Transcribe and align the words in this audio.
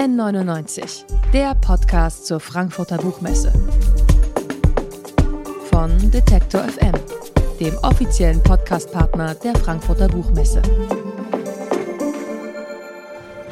N99, 0.00 1.04
der 1.30 1.54
Podcast 1.56 2.24
zur 2.24 2.40
Frankfurter 2.40 2.96
Buchmesse. 2.96 3.52
Von 5.70 6.10
Detektor 6.10 6.62
FM, 6.62 6.94
dem 7.60 7.76
offiziellen 7.82 8.42
Podcastpartner 8.42 9.34
der 9.34 9.54
Frankfurter 9.56 10.08
Buchmesse. 10.08 10.62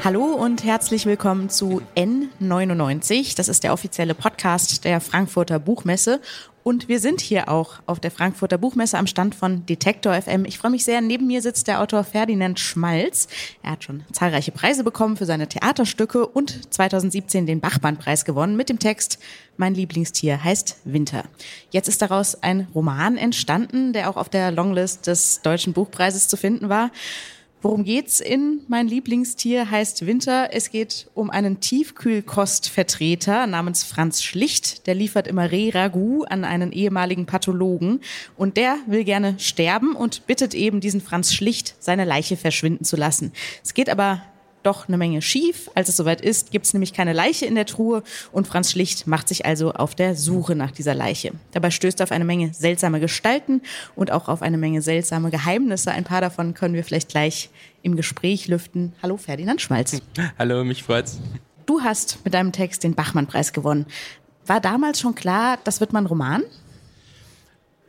Hallo 0.03 0.23
und 0.23 0.63
herzlich 0.63 1.05
willkommen 1.05 1.49
zu 1.51 1.83
N99. 1.95 3.35
Das 3.35 3.47
ist 3.47 3.63
der 3.63 3.71
offizielle 3.71 4.15
Podcast 4.15 4.85
der 4.85 5.01
Frankfurter 5.01 5.59
Buchmesse. 5.59 6.19
Und 6.63 6.87
wir 6.87 6.99
sind 6.99 7.21
hier 7.21 7.49
auch 7.49 7.79
auf 7.85 7.99
der 7.99 8.11
Frankfurter 8.11 8.57
Buchmesse 8.57 8.97
am 8.97 9.07
Stand 9.07 9.33
von 9.33 9.65
Detektor 9.65 10.13
FM. 10.13 10.45
Ich 10.45 10.57
freue 10.57 10.71
mich 10.71 10.85
sehr. 10.85 11.01
Neben 11.01 11.27
mir 11.27 11.41
sitzt 11.41 11.67
der 11.67 11.81
Autor 11.81 12.03
Ferdinand 12.03 12.59
Schmalz. 12.59 13.27
Er 13.63 13.71
hat 13.71 13.83
schon 13.83 14.03
zahlreiche 14.11 14.51
Preise 14.51 14.83
bekommen 14.83 15.17
für 15.17 15.25
seine 15.25 15.47
Theaterstücke 15.47 16.27
und 16.27 16.73
2017 16.73 17.45
den 17.45 17.59
Bachmann-Preis 17.59 18.25
gewonnen 18.25 18.55
mit 18.55 18.69
dem 18.69 18.79
Text 18.79 19.19
Mein 19.57 19.73
Lieblingstier 19.73 20.43
heißt 20.43 20.77
Winter. 20.83 21.23
Jetzt 21.71 21.87
ist 21.87 22.01
daraus 22.01 22.35
ein 22.41 22.67
Roman 22.75 23.17
entstanden, 23.17 23.93
der 23.93 24.09
auch 24.09 24.17
auf 24.17 24.29
der 24.29 24.51
Longlist 24.51 25.07
des 25.07 25.41
Deutschen 25.41 25.73
Buchpreises 25.73 26.27
zu 26.27 26.37
finden 26.37 26.69
war. 26.69 26.91
Worum 27.61 27.83
geht's 27.83 28.21
in 28.21 28.61
Mein 28.69 28.87
Lieblingstier 28.87 29.69
heißt 29.69 30.05
Winter? 30.05 30.53
Es 30.53 30.69
geht 30.69 31.09
um 31.13 31.29
einen 31.29 31.59
Tiefkühlkostvertreter 31.59 33.47
namens 33.47 33.83
Franz 33.83 34.23
Schlicht. 34.23 34.87
Der 34.87 34.95
liefert 34.95 35.27
immer 35.27 35.51
Reh-Ragout 35.51 36.23
an 36.23 36.45
einen 36.45 36.71
ehemaligen 36.71 37.25
Pathologen 37.25 37.99
und 38.37 38.55
der 38.55 38.77
will 38.87 39.03
gerne 39.03 39.35
sterben 39.39 39.93
und 39.93 40.25
bittet 40.25 40.53
eben 40.53 40.79
diesen 40.79 41.01
Franz 41.01 41.33
Schlicht, 41.33 41.75
seine 41.79 42.05
Leiche 42.05 42.37
verschwinden 42.37 42.85
zu 42.85 42.95
lassen. 42.95 43.33
Es 43.61 43.73
geht 43.73 43.89
aber 43.89 44.21
doch 44.63 44.87
eine 44.87 44.97
Menge 44.97 45.21
schief. 45.21 45.69
Als 45.75 45.89
es 45.89 45.97
soweit 45.97 46.21
ist, 46.21 46.51
gibt 46.51 46.65
es 46.65 46.73
nämlich 46.73 46.93
keine 46.93 47.13
Leiche 47.13 47.45
in 47.45 47.55
der 47.55 47.65
Truhe 47.65 48.03
und 48.31 48.47
Franz 48.47 48.71
Schlicht 48.71 49.07
macht 49.07 49.27
sich 49.27 49.45
also 49.45 49.73
auf 49.73 49.95
der 49.95 50.15
Suche 50.15 50.55
nach 50.55 50.71
dieser 50.71 50.93
Leiche. 50.93 51.31
Dabei 51.51 51.71
stößt 51.71 51.99
er 51.99 52.05
auf 52.05 52.11
eine 52.11 52.25
Menge 52.25 52.53
seltsame 52.53 52.99
Gestalten 52.99 53.61
und 53.95 54.11
auch 54.11 54.27
auf 54.27 54.41
eine 54.41 54.57
Menge 54.57 54.81
seltsame 54.81 55.29
Geheimnisse. 55.29 55.91
Ein 55.91 56.03
paar 56.03 56.21
davon 56.21 56.53
können 56.53 56.73
wir 56.73 56.83
vielleicht 56.83 57.09
gleich 57.09 57.49
im 57.81 57.95
Gespräch 57.95 58.47
lüften. 58.47 58.93
Hallo 59.01 59.17
Ferdinand 59.17 59.61
Schmalz. 59.61 60.01
Hallo, 60.39 60.63
mich 60.63 60.83
freut's. 60.83 61.19
Du 61.65 61.81
hast 61.81 62.19
mit 62.25 62.33
deinem 62.33 62.51
Text 62.51 62.83
den 62.83 62.95
Bachmann-Preis 62.95 63.53
gewonnen. 63.53 63.85
War 64.45 64.59
damals 64.59 64.99
schon 64.99 65.13
klar, 65.13 65.59
das 65.63 65.79
wird 65.79 65.93
mein 65.93 66.07
Roman? 66.07 66.43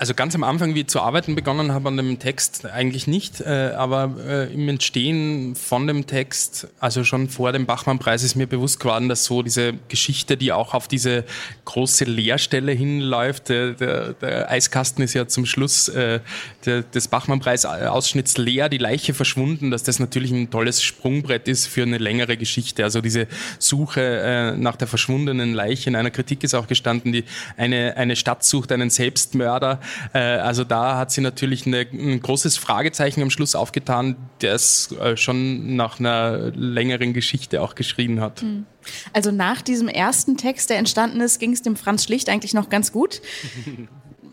Also 0.01 0.15
ganz 0.15 0.35
am 0.35 0.45
Anfang, 0.45 0.75
wie 0.75 0.81
ich 0.81 0.87
zu 0.87 1.03
arbeiten 1.03 1.35
begonnen 1.35 1.73
habe 1.73 1.89
an 1.89 1.99
dem 1.99 2.19
Text, 2.19 2.65
eigentlich 2.65 3.07
nicht, 3.07 3.43
äh, 3.43 3.73
aber 3.77 4.15
äh, 4.27 4.51
im 4.51 4.67
Entstehen 4.67 5.55
von 5.55 5.87
dem 5.87 6.07
Text, 6.07 6.69
also 6.79 7.05
schon 7.05 7.29
vor 7.29 7.53
dem 7.53 7.67
Bachmann-Preis, 7.67 8.23
ist 8.23 8.35
mir 8.35 8.47
bewusst 8.47 8.81
geworden, 8.81 9.11
dass 9.11 9.27
so 9.27 9.43
diese 9.43 9.75
Geschichte, 9.89 10.39
die 10.39 10.53
auch 10.55 10.73
auf 10.73 10.89
diese 10.89 11.25
große 11.67 12.07
Leerstelle 12.07 12.73
hinläuft, 12.73 13.51
der, 13.51 13.73
der, 13.73 14.15
der 14.15 14.51
Eiskasten 14.51 15.05
ist 15.05 15.13
ja 15.13 15.29
zum 15.29 15.45
Schluss 15.45 15.89
äh, 15.89 16.21
der, 16.65 16.81
des 16.81 17.09
Bachmann-Preis-Ausschnitts 17.09 18.39
leer, 18.39 18.71
die 18.71 18.79
Leiche 18.79 19.13
verschwunden, 19.13 19.71
dass 19.71 19.83
das 19.83 19.99
natürlich 19.99 20.31
ein 20.31 20.49
tolles 20.49 20.83
Sprungbrett 20.83 21.47
ist 21.47 21.67
für 21.67 21.83
eine 21.83 21.99
längere 21.99 22.39
Geschichte. 22.39 22.85
Also 22.85 23.03
diese 23.03 23.27
Suche 23.59 24.01
äh, 24.01 24.57
nach 24.57 24.77
der 24.77 24.89
verschwundenen 24.89 25.53
Leiche. 25.53 25.91
In 25.91 25.97
einer 25.97 26.11
Kritik 26.11 26.43
ist 26.43 26.55
auch 26.55 26.69
gestanden, 26.69 27.13
die 27.13 27.25
eine, 27.59 27.99
eine 27.99 28.17
Stadt 28.17 28.45
sucht 28.45 28.73
einen 28.73 28.89
Selbstmörder 28.89 29.73
äh, 29.73 29.90
also 30.13 30.65
da 30.65 30.97
hat 30.97 31.11
sie 31.11 31.21
natürlich 31.21 31.67
eine, 31.67 31.87
ein 31.93 32.21
großes 32.21 32.57
Fragezeichen 32.57 33.23
am 33.23 33.31
Schluss 33.31 33.55
aufgetan, 33.55 34.17
der 34.41 34.55
es 34.55 34.93
äh, 34.93 35.17
schon 35.17 35.77
nach 35.77 35.99
einer 35.99 36.51
längeren 36.55 37.13
Geschichte 37.13 37.63
auch 37.63 37.75
geschrien 37.75 38.21
hat. 38.21 38.41
Hm. 38.43 38.67
Also 39.13 39.31
nach 39.31 39.63
diesem 39.63 39.89
ersten 39.89 40.37
Text, 40.37 40.71
der 40.71 40.79
entstanden 40.79 41.21
ist, 41.21 41.39
ging 41.39 41.53
es 41.53 41.63
dem 41.63 41.77
Franz 41.77 42.05
Schlicht 42.05 42.29
eigentlich 42.29 42.55
noch 42.55 42.69
ganz 42.69 42.93
gut. 42.93 43.21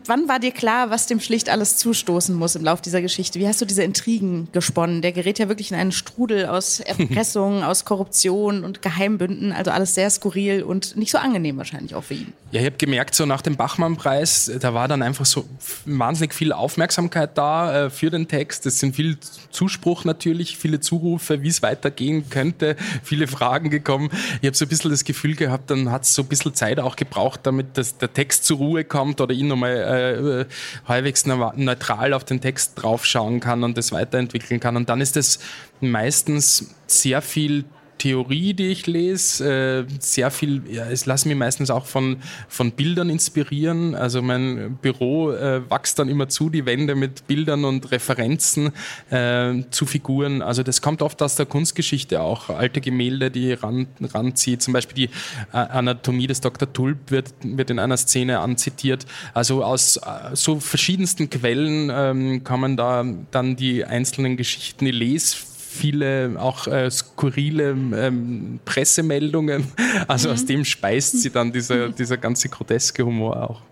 wann 0.08 0.28
war 0.28 0.40
dir 0.40 0.50
klar, 0.50 0.90
was 0.90 1.06
dem 1.06 1.20
Schlicht 1.20 1.48
alles 1.50 1.76
zustoßen 1.76 2.34
muss 2.34 2.56
im 2.56 2.64
Laufe 2.64 2.82
dieser 2.82 3.02
Geschichte? 3.02 3.38
Wie 3.38 3.46
hast 3.46 3.60
du 3.60 3.64
diese 3.64 3.82
Intrigen 3.82 4.48
gesponnen? 4.52 5.02
Der 5.02 5.12
gerät 5.12 5.38
ja 5.38 5.48
wirklich 5.48 5.70
in 5.70 5.76
einen 5.76 5.92
Strudel 5.92 6.46
aus 6.46 6.80
Erpressung, 6.88 7.62
aus 7.62 7.84
Korruption 7.84 8.64
und 8.64 8.82
Geheimbünden, 8.82 9.52
also 9.52 9.70
alles 9.70 9.94
sehr 9.94 10.10
skurril 10.10 10.62
und 10.62 10.96
nicht 10.96 11.10
so 11.10 11.18
angenehm 11.18 11.56
wahrscheinlich 11.58 11.94
auch 11.94 12.04
für 12.04 12.14
ihn. 12.14 12.32
Ja, 12.50 12.60
ich 12.60 12.66
habe 12.66 12.76
gemerkt, 12.76 13.14
so 13.14 13.26
nach 13.26 13.42
dem 13.42 13.56
Bachmann-Preis, 13.56 14.50
da 14.60 14.72
war 14.72 14.88
dann 14.88 15.02
einfach 15.02 15.26
so 15.26 15.44
wahnsinnig 15.84 16.32
viel 16.32 16.52
Aufmerksamkeit 16.52 17.36
da 17.36 17.86
äh, 17.86 17.90
für 17.90 18.10
den 18.10 18.26
Text. 18.26 18.64
Es 18.64 18.80
sind 18.80 18.96
viel 18.96 19.18
Zuspruch 19.50 20.04
natürlich, 20.04 20.56
viele 20.56 20.80
Zurufe, 20.80 21.42
wie 21.42 21.48
es 21.48 21.62
weitergehen 21.62 22.30
könnte, 22.30 22.76
viele 23.02 23.26
Fragen 23.26 23.70
gekommen. 23.70 24.10
Ich 24.40 24.46
habe 24.46 24.56
so 24.56 24.64
ein 24.64 24.68
bisschen 24.68 24.90
das 24.90 25.04
Gefühl 25.04 25.34
gehabt, 25.34 25.70
dann 25.70 25.90
hat 25.90 26.04
es 26.04 26.14
so 26.14 26.22
ein 26.22 26.28
bisschen 26.28 26.54
Zeit 26.54 26.80
auch 26.80 26.96
gebraucht, 26.96 27.40
damit 27.42 27.76
das, 27.76 27.98
der 27.98 28.12
Text 28.12 28.44
zur 28.44 28.58
Ruhe 28.58 28.84
kommt 28.84 29.20
oder 29.20 29.34
ihn 29.34 29.48
nochmal 29.48 29.76
äh, 29.76 29.97
äh, 29.98 30.46
halbwegs 30.86 31.26
neutral 31.26 32.14
auf 32.14 32.24
den 32.24 32.40
Text 32.40 32.72
draufschauen 32.76 33.40
kann 33.40 33.64
und 33.64 33.76
das 33.76 33.92
weiterentwickeln 33.92 34.60
kann. 34.60 34.76
Und 34.76 34.88
dann 34.88 35.00
ist 35.00 35.16
es 35.16 35.38
meistens 35.80 36.74
sehr 36.86 37.22
viel 37.22 37.64
Theorie, 37.98 38.54
die 38.54 38.68
ich 38.68 38.86
lese, 38.86 39.84
äh, 39.88 40.00
sehr 40.00 40.30
viel, 40.30 40.62
ja, 40.70 40.86
es 40.86 41.06
lasse 41.06 41.28
mich 41.28 41.36
meistens 41.36 41.70
auch 41.70 41.86
von, 41.86 42.18
von 42.48 42.72
Bildern 42.72 43.10
inspirieren. 43.10 43.94
Also 43.94 44.22
mein 44.22 44.78
Büro 44.80 45.32
äh, 45.32 45.68
wächst 45.70 45.98
dann 45.98 46.08
immer 46.08 46.28
zu, 46.28 46.50
die 46.50 46.64
Wände 46.66 46.94
mit 46.94 47.26
Bildern 47.26 47.64
und 47.64 47.90
Referenzen 47.90 48.72
äh, 49.10 49.62
zu 49.70 49.86
Figuren. 49.86 50.42
Also 50.42 50.62
das 50.62 50.80
kommt 50.80 51.02
oft 51.02 51.20
aus 51.22 51.36
der 51.36 51.46
Kunstgeschichte 51.46 52.20
auch. 52.20 52.48
Alte 52.50 52.80
Gemälde, 52.80 53.30
die 53.30 53.52
ran, 53.52 53.88
ranzieht. 54.00 54.62
Zum 54.62 54.72
Beispiel 54.72 55.08
die 55.08 55.14
äh, 55.52 55.56
Anatomie 55.56 56.26
des 56.26 56.40
Dr. 56.40 56.72
Tulp 56.72 57.10
wird, 57.10 57.34
wird 57.42 57.70
in 57.70 57.78
einer 57.78 57.96
Szene 57.96 58.40
anzitiert. 58.40 59.06
Also 59.34 59.64
aus 59.64 59.96
äh, 59.96 60.00
so 60.34 60.60
verschiedensten 60.60 61.30
Quellen 61.30 61.90
ähm, 61.92 62.44
kommen 62.44 62.76
da 62.76 63.04
dann 63.30 63.56
die 63.56 63.84
einzelnen 63.84 64.36
Geschichten. 64.36 64.86
Ich 64.86 64.94
lese 64.94 65.36
viele 65.68 66.36
auch 66.38 66.66
äh, 66.66 66.90
skurrile 66.90 67.70
ähm, 67.70 68.60
Pressemeldungen. 68.64 69.66
Also 70.06 70.28
mhm. 70.28 70.34
aus 70.34 70.46
dem 70.46 70.64
speist 70.64 71.20
sie 71.20 71.30
dann 71.30 71.52
dieser, 71.52 71.88
dieser 71.88 72.16
ganze 72.16 72.48
groteske 72.48 73.04
Humor 73.04 73.50
auch. 73.50 73.62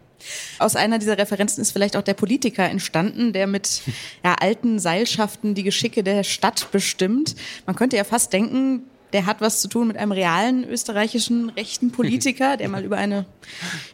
Aus 0.58 0.76
einer 0.76 0.98
dieser 0.98 1.16
Referenzen 1.18 1.62
ist 1.62 1.72
vielleicht 1.72 1.96
auch 1.96 2.02
der 2.02 2.14
Politiker 2.14 2.68
entstanden, 2.68 3.32
der 3.32 3.46
mit 3.46 3.82
ja, 4.24 4.34
alten 4.34 4.78
Seilschaften 4.78 5.54
die 5.54 5.62
Geschicke 5.62 6.02
der 6.02 6.24
Stadt 6.24 6.70
bestimmt. 6.72 7.36
Man 7.64 7.76
könnte 7.76 7.96
ja 7.96 8.04
fast 8.04 8.32
denken, 8.32 8.82
der 9.12 9.26
hat 9.26 9.40
was 9.40 9.60
zu 9.60 9.68
tun 9.68 9.88
mit 9.88 9.96
einem 9.96 10.12
realen 10.12 10.64
österreichischen 10.68 11.50
rechten 11.50 11.92
Politiker, 11.92 12.56
der 12.58 12.68
mal 12.68 12.84
über, 12.84 12.96
eine, 12.96 13.24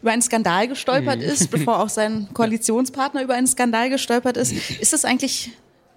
über 0.01 0.11
einen 0.11 0.21
Skandal 0.21 0.67
gestolpert 0.67 1.19
mhm. 1.19 1.25
ist, 1.25 1.51
bevor 1.51 1.79
auch 1.81 1.89
sein 1.89 2.27
Koalitionspartner 2.33 3.21
über 3.23 3.35
einen 3.35 3.47
Skandal 3.47 3.89
gestolpert 3.89 4.37
ist. 4.37 4.51
Ist 4.81 4.91
das 4.91 5.05
eigentlich 5.05 5.51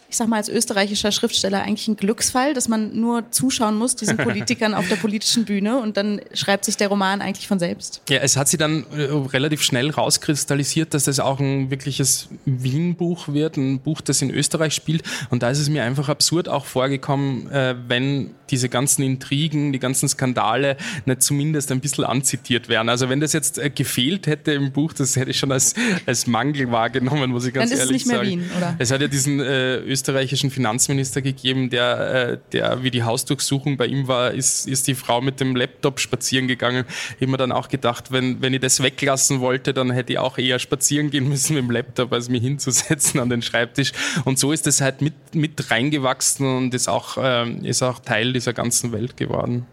ich 0.09 0.17
sag 0.17 0.29
mal, 0.29 0.37
als 0.37 0.49
österreichischer 0.49 1.13
Schriftsteller 1.13 1.63
eigentlich 1.63 1.89
ein 1.89 1.97
Glücksfall, 1.97 2.55
dass 2.55 2.69
man 2.69 2.99
nur 2.99 3.31
zuschauen 3.31 3.77
muss, 3.77 3.97
diesen 3.97 4.17
Politikern 4.27 4.75
auf 4.75 4.89
der 4.89 4.97
politischen 4.97 5.45
Bühne 5.45 5.79
und 5.79 5.97
dann 5.97 6.21
schreibt 6.33 6.65
sich 6.65 6.77
der 6.77 6.89
Roman 6.89 7.21
eigentlich 7.21 7.49
von 7.49 7.59
selbst. 7.59 8.03
Ja, 8.09 8.19
es 8.19 8.37
hat 8.37 8.49
sich 8.49 8.59
dann 8.59 8.87
äh, 8.97 9.03
relativ 9.05 9.63
schnell 9.63 9.91
rauskristallisiert, 9.91 10.95
dass 10.95 11.07
es 11.07 11.21
auch 11.21 11.41
ein 11.41 11.71
wirkliches 11.71 12.29
Wien-Buch 12.45 13.29
wird, 13.29 13.57
ein 13.57 13.81
Buch, 13.81 14.01
das 14.01 14.23
in 14.23 14.31
Österreich 14.31 14.75
spielt. 14.75 15.03
Und 15.31 15.43
da 15.43 15.51
ist 15.51 15.59
es 15.59 15.69
mir 15.69 15.83
einfach 15.83 16.09
absurd 16.09 16.49
auch 16.49 16.67
vorgekommen, 16.67 17.51
äh, 17.51 17.75
wenn 17.89 18.31
diese 18.51 18.69
ganzen 18.69 19.03
Intrigen, 19.03 19.73
die 19.73 19.79
ganzen 19.79 20.09
Skandale 20.09 20.77
nicht 21.05 21.23
zumindest 21.23 21.73
ein 21.73 21.81
bisschen 21.81 22.05
anzitiert 22.05 22.69
werden. 22.69 22.89
Also 22.89 23.09
wenn 23.09 23.21
das 23.21 23.33
jetzt 23.33 23.59
äh, 23.59 23.71
gefehlt 23.71 24.27
hätte 24.27 24.53
im 24.53 24.73
Buch, 24.73 24.93
das 24.93 25.17
hätte 25.17 25.31
ich 25.31 25.39
schon 25.39 25.53
als, 25.53 25.75
als 26.07 26.27
Mangel 26.27 26.71
wahrgenommen, 26.71 27.31
muss 27.31 27.47
ich 27.47 27.55
ganz 27.55 27.71
dann 27.71 27.81
ehrlich 27.81 28.05
sagen. 28.05 28.19
Dann 28.19 28.27
ist 28.27 28.35
es 28.35 28.41
nicht 28.41 28.47
mehr 28.47 28.51
Wien, 28.51 28.57
oder? 28.57 28.77
Es 28.79 28.91
hat 28.91 29.01
ja 29.01 29.09
diesen 29.09 29.41
äh, 29.41 29.79
österreichischen 29.97 30.51
Finanzminister 30.51 31.23
gegeben, 31.23 31.71
der, 31.71 31.99
äh, 32.15 32.39
der 32.53 32.83
wie 32.83 32.91
die 32.91 33.03
Hausdurchsuchung 33.03 33.79
bei 33.79 33.87
ihm 33.87 34.09
war, 34.09 34.33
ist, 34.33 34.69
ist 34.69 34.87
die 34.89 34.95
Frau 34.95 35.23
mit 35.23 35.41
dem 35.41 35.57
Laptop 35.57 36.01
spazieren 36.01 36.49
gegangen. 36.49 36.85
Ich 37.17 37.23
habe 37.23 37.31
mir 37.31 37.39
dann 37.39 37.51
auch 37.51 37.69
gedacht, 37.69 38.13
wenn, 38.13 38.43
wenn 38.43 38.53
ich 38.53 38.61
das 38.61 38.83
weglassen 38.83 39.41
wollte, 39.41 39.73
dann 39.73 39.91
hätte 39.91 40.13
ich 40.13 40.19
auch 40.19 40.37
eher 40.37 40.59
spazieren 40.59 41.11
gehen 41.11 41.29
müssen 41.29 41.55
mit 41.55 41.65
dem 41.65 41.71
Laptop, 41.71 42.13
als 42.13 42.29
mich 42.29 42.43
hinzusetzen 42.43 43.21
an 43.21 43.31
den 43.31 43.41
Schreibtisch. 43.41 43.93
Und 44.27 44.39
so 44.39 44.53
ist 44.53 44.67
das 44.67 44.83
halt 44.83 45.01
mit, 45.01 45.15
mit 45.35 45.71
reingewachsen 45.71 46.47
und 46.47 46.75
ist 46.75 46.89
auch, 46.89 47.17
äh, 47.17 47.51
ist 47.63 47.83
auch 47.83 47.99
Teil 48.01 48.35
dieser 48.35 48.53
ganzen 48.53 48.93
Welt 48.93 49.17
geworden. 49.17 49.67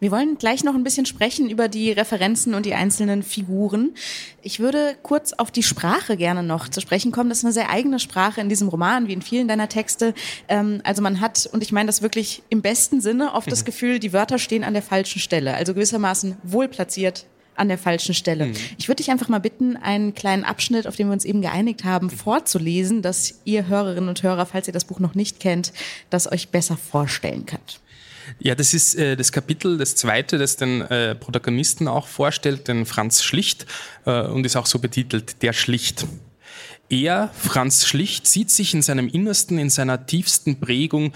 Wir 0.00 0.10
wollen 0.10 0.36
gleich 0.38 0.62
noch 0.62 0.74
ein 0.74 0.84
bisschen 0.84 1.06
sprechen 1.06 1.48
über 1.48 1.68
die 1.68 1.90
Referenzen 1.90 2.54
und 2.54 2.66
die 2.66 2.74
einzelnen 2.74 3.22
Figuren. 3.22 3.94
Ich 4.42 4.60
würde 4.60 4.96
kurz 5.02 5.32
auf 5.32 5.50
die 5.50 5.62
Sprache 5.62 6.16
gerne 6.16 6.42
noch 6.42 6.68
zu 6.68 6.80
sprechen 6.80 7.12
kommen. 7.12 7.28
Das 7.30 7.38
ist 7.38 7.44
eine 7.44 7.52
sehr 7.52 7.70
eigene 7.70 7.98
Sprache 7.98 8.40
in 8.40 8.48
diesem 8.48 8.68
Roman, 8.68 9.08
wie 9.08 9.14
in 9.14 9.22
vielen 9.22 9.48
deiner 9.48 9.68
Texte. 9.68 10.14
Ähm, 10.48 10.80
also 10.84 11.02
man 11.02 11.20
hat, 11.20 11.48
und 11.52 11.62
ich 11.62 11.72
meine 11.72 11.86
das 11.86 12.02
wirklich 12.02 12.42
im 12.50 12.62
besten 12.62 13.00
Sinne, 13.00 13.32
oft 13.34 13.50
das 13.50 13.62
mhm. 13.62 13.66
Gefühl, 13.66 13.98
die 13.98 14.12
Wörter 14.12 14.38
stehen 14.38 14.64
an 14.64 14.74
der 14.74 14.82
falschen 14.82 15.20
Stelle. 15.20 15.54
Also 15.54 15.74
gewissermaßen 15.74 16.36
wohl 16.42 16.68
platziert 16.68 17.26
an 17.56 17.68
der 17.68 17.78
falschen 17.78 18.14
Stelle. 18.14 18.46
Mhm. 18.46 18.56
Ich 18.78 18.88
würde 18.88 18.96
dich 18.96 19.10
einfach 19.10 19.28
mal 19.28 19.38
bitten, 19.38 19.76
einen 19.76 20.14
kleinen 20.14 20.44
Abschnitt, 20.44 20.86
auf 20.86 20.96
den 20.96 21.08
wir 21.08 21.14
uns 21.14 21.24
eben 21.24 21.40
geeinigt 21.40 21.84
haben, 21.84 22.10
vorzulesen, 22.10 23.02
dass 23.02 23.40
ihr 23.44 23.66
Hörerinnen 23.66 24.08
und 24.08 24.22
Hörer, 24.22 24.46
falls 24.46 24.66
ihr 24.66 24.74
das 24.74 24.84
Buch 24.84 25.00
noch 25.00 25.14
nicht 25.14 25.40
kennt, 25.40 25.72
das 26.10 26.30
euch 26.30 26.50
besser 26.50 26.76
vorstellen 26.76 27.46
könnt. 27.46 27.80
Ja, 28.38 28.54
das 28.54 28.74
ist 28.74 28.94
äh, 28.96 29.16
das 29.16 29.32
Kapitel, 29.32 29.78
das 29.78 29.94
zweite, 29.94 30.38
das 30.38 30.56
den 30.56 30.82
äh, 30.82 31.14
Protagonisten 31.14 31.88
auch 31.88 32.06
vorstellt, 32.06 32.68
den 32.68 32.86
Franz 32.86 33.22
Schlicht, 33.22 33.66
äh, 34.04 34.22
und 34.22 34.44
ist 34.44 34.56
auch 34.56 34.66
so 34.66 34.78
betitelt, 34.78 35.42
der 35.42 35.52
Schlicht. 35.52 36.06
Er, 36.88 37.30
Franz 37.36 37.86
Schlicht, 37.86 38.26
sieht 38.26 38.50
sich 38.50 38.72
in 38.74 38.82
seinem 38.82 39.08
Innersten, 39.08 39.58
in 39.58 39.70
seiner 39.70 40.06
tiefsten 40.06 40.60
Prägung 40.60 41.12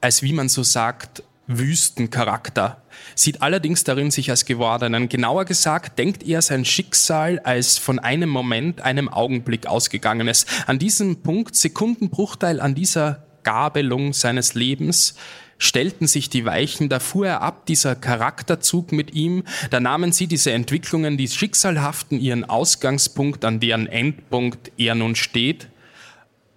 als, 0.00 0.22
wie 0.22 0.32
man 0.32 0.48
so 0.48 0.62
sagt, 0.62 1.22
Wüstencharakter, 1.46 2.82
sieht 3.14 3.42
allerdings 3.42 3.84
darin 3.84 4.10
sich 4.10 4.30
als 4.30 4.44
gewordenen. 4.44 5.08
Genauer 5.08 5.44
gesagt, 5.44 5.98
denkt 5.98 6.22
er 6.22 6.42
sein 6.42 6.64
Schicksal 6.64 7.38
als 7.40 7.78
von 7.78 7.98
einem 7.98 8.30
Moment, 8.30 8.80
einem 8.80 9.08
Augenblick 9.08 9.66
ausgegangenes. 9.66 10.46
An 10.66 10.78
diesem 10.78 11.22
Punkt, 11.22 11.54
Sekundenbruchteil 11.54 12.60
an 12.60 12.74
dieser 12.74 13.23
Gabelung 13.44 14.12
seines 14.12 14.54
Lebens, 14.54 15.14
stellten 15.58 16.06
sich 16.06 16.28
die 16.28 16.44
Weichen, 16.44 16.88
da 16.88 16.98
fuhr 16.98 17.28
er 17.28 17.42
ab, 17.42 17.66
dieser 17.66 17.94
Charakterzug 17.94 18.92
mit 18.92 19.14
ihm, 19.14 19.44
da 19.70 19.80
nahmen 19.80 20.12
sie 20.12 20.26
diese 20.26 20.52
Entwicklungen, 20.52 21.16
die 21.16 21.28
schicksalhaften, 21.28 22.20
ihren 22.20 22.44
Ausgangspunkt, 22.44 23.44
an 23.44 23.60
deren 23.60 23.86
Endpunkt 23.86 24.72
er 24.76 24.94
nun 24.94 25.14
steht, 25.14 25.68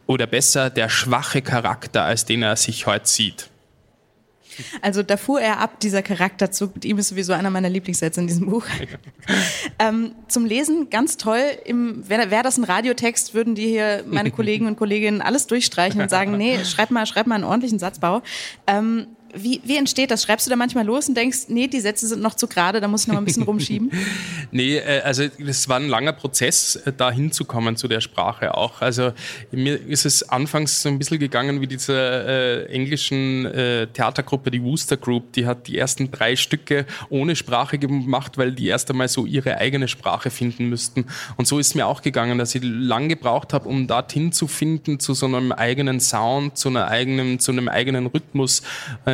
oder 0.08 0.26
besser 0.26 0.70
der 0.70 0.90
schwache 0.90 1.42
Charakter, 1.42 2.04
als 2.04 2.26
den 2.26 2.42
er 2.42 2.56
sich 2.56 2.88
heute 2.88 3.08
sieht. 3.08 3.50
Also 4.82 5.04
da 5.04 5.18
fuhr 5.18 5.42
er 5.42 5.60
ab, 5.60 5.80
dieser 5.80 6.02
Charakterzug. 6.02 6.76
Mit 6.76 6.86
ihm 6.86 6.98
ist 6.98 7.10
sowieso 7.10 7.34
einer 7.34 7.50
meiner 7.50 7.70
Lieblingssätze 7.70 8.22
in 8.22 8.28
diesem 8.28 8.48
Buch. 8.48 8.66
ähm, 9.80 10.14
zum 10.28 10.46
Lesen 10.46 10.90
ganz 10.90 11.18
toll. 11.18 11.42
Wäre 11.66 12.32
wär 12.32 12.44
das 12.44 12.58
ein 12.58 12.64
Radiotext, 12.64 13.34
würden 13.34 13.56
die 13.56 13.68
hier 13.68 14.04
meine 14.08 14.32
Kollegen 14.38 14.68
und 14.68 14.78
Kolleginnen 14.78 15.22
alles 15.22 15.48
durchstreichen 15.48 16.02
und 16.02 16.10
sagen, 16.10 16.38
nee, 16.38 16.64
schreib 16.66 16.92
mal, 16.92 17.06
schreib 17.06 17.28
mal 17.28 17.36
einen 17.36 17.44
ordentlichen 17.44 17.80
Satzbau. 17.80 18.22
Ähm, 18.66 19.08
wie, 19.34 19.62
wie 19.64 19.78
entsteht 19.78 20.12
das? 20.12 20.24
Schreibst 20.24 20.46
du 20.46 20.50
da 20.50 20.56
manchmal 20.56 20.86
los 20.86 21.08
und 21.08 21.16
denkst, 21.16 21.46
nee, 21.50 21.68
die 21.68 21.80
Sätze 21.80 22.08
sind 22.08 22.22
noch 22.22 22.36
zu 22.36 22.48
gerade, 22.48 22.82
da 22.82 22.88
muss 22.88 23.02
ich 23.02 23.08
noch 23.08 23.16
mal 23.16 23.22
ein 23.22 23.26
bisschen 23.26 23.44
rumschieben? 23.48 23.92
nee, 24.52 24.78
äh, 24.78 25.02
also 25.02 25.24
es 25.24 25.68
war 25.70 25.78
ein 25.78 25.90
langer 25.90 26.14
Prozess, 26.14 26.76
äh, 26.78 26.94
da 26.96 27.12
hinzukommen 27.12 27.76
zu 27.76 27.88
der 27.88 28.02
Sprache 28.02 28.56
auch. 28.56 28.82
Also 28.82 29.12
mir 29.52 29.80
ist 29.88 30.06
es 30.06 30.28
anfangs 30.28 30.82
so 30.82 30.90
ein 30.90 30.98
bisschen 30.98 31.20
gegangen 31.20 31.62
wie 31.62 31.68
diese 31.68 31.94
äh, 31.94 32.74
englischen 32.74 33.46
äh, 33.46 33.88
Theatergruppe, 33.88 34.52
die 34.52 34.64
Wooster 34.64 34.98
Group, 34.98 35.34
die 35.34 35.46
hat 35.46 35.68
die 35.68 35.78
ersten 35.78 36.12
drei 36.12 36.36
Stücke 36.36 36.86
ohne 37.10 37.36
Sprache 37.36 37.78
gemacht, 37.78 38.38
weil 38.38 38.52
die 38.52 38.68
erst 38.68 38.90
einmal 38.90 39.08
so 39.08 39.26
ihre 39.26 39.58
eigene 39.58 39.88
Sprache 39.88 40.30
finden 40.30 40.70
müssten. 40.70 41.06
Und 41.36 41.48
so 41.48 41.60
ist 41.60 41.68
es 41.68 41.76
mir 41.76 41.88
auch 41.88 42.02
gegangen, 42.02 42.38
dass 42.38 42.56
ich 42.56 42.62
lang 42.64 43.10
gebraucht 43.10 43.54
habe, 43.54 43.68
um 43.68 43.88
dorthin 43.88 44.32
zu 44.32 44.48
finden, 44.48 45.00
zu 45.00 45.14
so 45.14 45.26
einem 45.26 45.52
eigenen 45.52 46.00
Sound, 46.00 46.58
zu, 46.58 46.70
einer 46.70 46.88
eigenen, 46.88 47.40
zu 47.40 47.52
einem 47.52 47.68
eigenen 47.68 48.08
Rhythmus. 48.08 48.62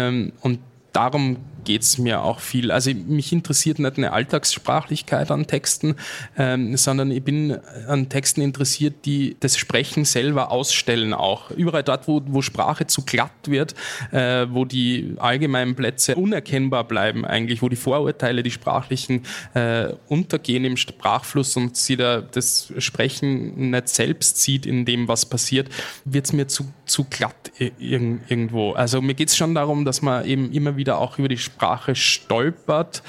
Ähm, 0.03 0.31
und 0.41 0.59
darum 0.91 1.37
geht 1.63 1.83
es 1.83 1.97
mir 1.97 2.23
auch 2.23 2.39
viel. 2.39 2.71
Also 2.71 2.91
mich 2.93 3.31
interessiert 3.31 3.79
nicht 3.79 3.97
eine 3.97 4.11
Alltagssprachlichkeit 4.11 5.31
an 5.31 5.47
Texten, 5.47 5.95
ähm, 6.37 6.75
sondern 6.77 7.11
ich 7.11 7.23
bin 7.23 7.57
an 7.87 8.09
Texten 8.09 8.41
interessiert, 8.41 9.05
die 9.05 9.35
das 9.39 9.57
Sprechen 9.57 10.05
selber 10.05 10.51
ausstellen 10.51 11.13
auch. 11.13 11.51
Überall 11.51 11.83
dort, 11.83 12.07
wo, 12.07 12.21
wo 12.25 12.41
Sprache 12.41 12.87
zu 12.87 13.03
glatt 13.03 13.31
wird, 13.45 13.75
äh, 14.11 14.47
wo 14.49 14.65
die 14.65 15.15
allgemeinen 15.17 15.75
Plätze 15.75 16.15
unerkennbar 16.15 16.83
bleiben 16.85 17.25
eigentlich, 17.25 17.61
wo 17.61 17.69
die 17.69 17.75
Vorurteile, 17.75 18.43
die 18.43 18.51
sprachlichen, 18.51 19.23
äh, 19.53 19.93
untergehen 20.07 20.65
im 20.65 20.77
Sprachfluss 20.77 21.55
und 21.57 21.77
sie 21.77 21.97
da 21.97 22.21
das 22.21 22.71
Sprechen 22.77 23.71
nicht 23.71 23.89
selbst 23.89 24.41
sieht 24.41 24.65
in 24.65 24.85
dem, 24.85 25.07
was 25.07 25.25
passiert, 25.25 25.69
wird 26.05 26.25
es 26.25 26.33
mir 26.33 26.47
zu, 26.47 26.65
zu 26.85 27.05
glatt 27.05 27.51
irgendwo. 27.79 28.71
Also 28.73 29.01
mir 29.01 29.13
geht 29.13 29.29
es 29.29 29.37
schon 29.37 29.55
darum, 29.55 29.85
dass 29.85 30.01
man 30.01 30.25
eben 30.25 30.51
immer 30.51 30.75
wieder 30.75 30.97
auch 30.97 31.19
über 31.19 31.27
die 31.27 31.37
Sprache 31.37 31.52
stolpert. 31.95 33.03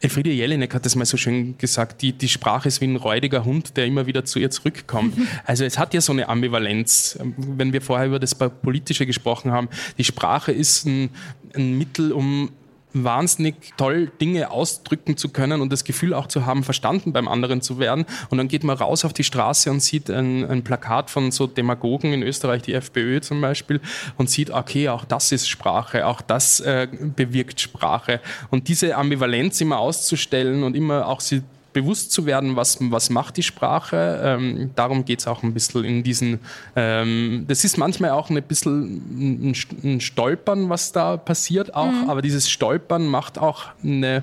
Elfriede 0.00 0.30
Jelinek 0.30 0.74
hat 0.74 0.84
das 0.84 0.96
mal 0.96 1.06
so 1.06 1.16
schön 1.16 1.56
gesagt, 1.56 2.02
die, 2.02 2.12
die 2.12 2.28
Sprache 2.28 2.68
ist 2.68 2.82
wie 2.82 2.86
ein 2.86 2.96
räudiger 2.96 3.44
Hund, 3.44 3.76
der 3.76 3.86
immer 3.86 4.06
wieder 4.06 4.24
zu 4.24 4.38
ihr 4.38 4.50
zurückkommt. 4.50 5.16
Also 5.46 5.64
es 5.64 5.78
hat 5.78 5.94
ja 5.94 6.00
so 6.00 6.12
eine 6.12 6.28
Ambivalenz. 6.28 7.18
Wenn 7.36 7.72
wir 7.72 7.80
vorher 7.80 8.06
über 8.06 8.18
das 8.18 8.34
Politische 8.34 9.06
gesprochen 9.06 9.50
haben, 9.50 9.68
die 9.96 10.04
Sprache 10.04 10.52
ist 10.52 10.86
ein, 10.86 11.10
ein 11.54 11.78
Mittel, 11.78 12.12
um 12.12 12.50
wahnsinnig 12.94 13.74
toll 13.76 14.10
Dinge 14.20 14.50
ausdrücken 14.50 15.16
zu 15.16 15.28
können 15.28 15.60
und 15.60 15.72
das 15.72 15.84
Gefühl 15.84 16.14
auch 16.14 16.28
zu 16.28 16.46
haben, 16.46 16.62
verstanden 16.62 17.12
beim 17.12 17.28
anderen 17.28 17.60
zu 17.60 17.78
werden. 17.78 18.06
Und 18.30 18.38
dann 18.38 18.48
geht 18.48 18.64
man 18.64 18.76
raus 18.76 19.04
auf 19.04 19.12
die 19.12 19.24
Straße 19.24 19.70
und 19.70 19.80
sieht 19.80 20.10
ein, 20.10 20.48
ein 20.48 20.64
Plakat 20.64 21.10
von 21.10 21.30
so 21.30 21.46
Demagogen 21.46 22.12
in 22.12 22.22
Österreich, 22.22 22.62
die 22.62 22.74
FPÖ 22.74 23.20
zum 23.20 23.40
Beispiel, 23.40 23.80
und 24.16 24.30
sieht, 24.30 24.50
okay, 24.50 24.88
auch 24.88 25.04
das 25.04 25.32
ist 25.32 25.48
Sprache, 25.48 26.06
auch 26.06 26.20
das 26.20 26.60
äh, 26.60 26.88
bewirkt 27.16 27.60
Sprache. 27.60 28.20
Und 28.50 28.68
diese 28.68 28.96
Ambivalenz 28.96 29.60
immer 29.60 29.78
auszustellen 29.78 30.62
und 30.62 30.76
immer 30.76 31.08
auch 31.08 31.20
sie 31.20 31.42
bewusst 31.74 32.12
zu 32.12 32.24
werden, 32.24 32.56
was, 32.56 32.78
was 32.80 33.10
macht 33.10 33.36
die 33.36 33.42
Sprache. 33.42 34.20
Ähm, 34.24 34.70
darum 34.74 35.04
geht 35.04 35.20
es 35.20 35.26
auch 35.26 35.42
ein 35.42 35.52
bisschen 35.52 35.84
in 35.84 36.02
diesen, 36.02 36.40
ähm, 36.74 37.44
das 37.46 37.64
ist 37.64 37.76
manchmal 37.76 38.10
auch 38.10 38.30
ein 38.30 38.42
bisschen 38.42 39.50
ein, 39.50 39.54
ein 39.82 40.00
Stolpern, 40.00 40.70
was 40.70 40.92
da 40.92 41.18
passiert 41.18 41.74
auch, 41.74 41.92
mhm. 41.92 42.08
aber 42.08 42.22
dieses 42.22 42.48
Stolpern 42.48 43.06
macht 43.06 43.36
auch 43.36 43.66
eine, 43.82 44.22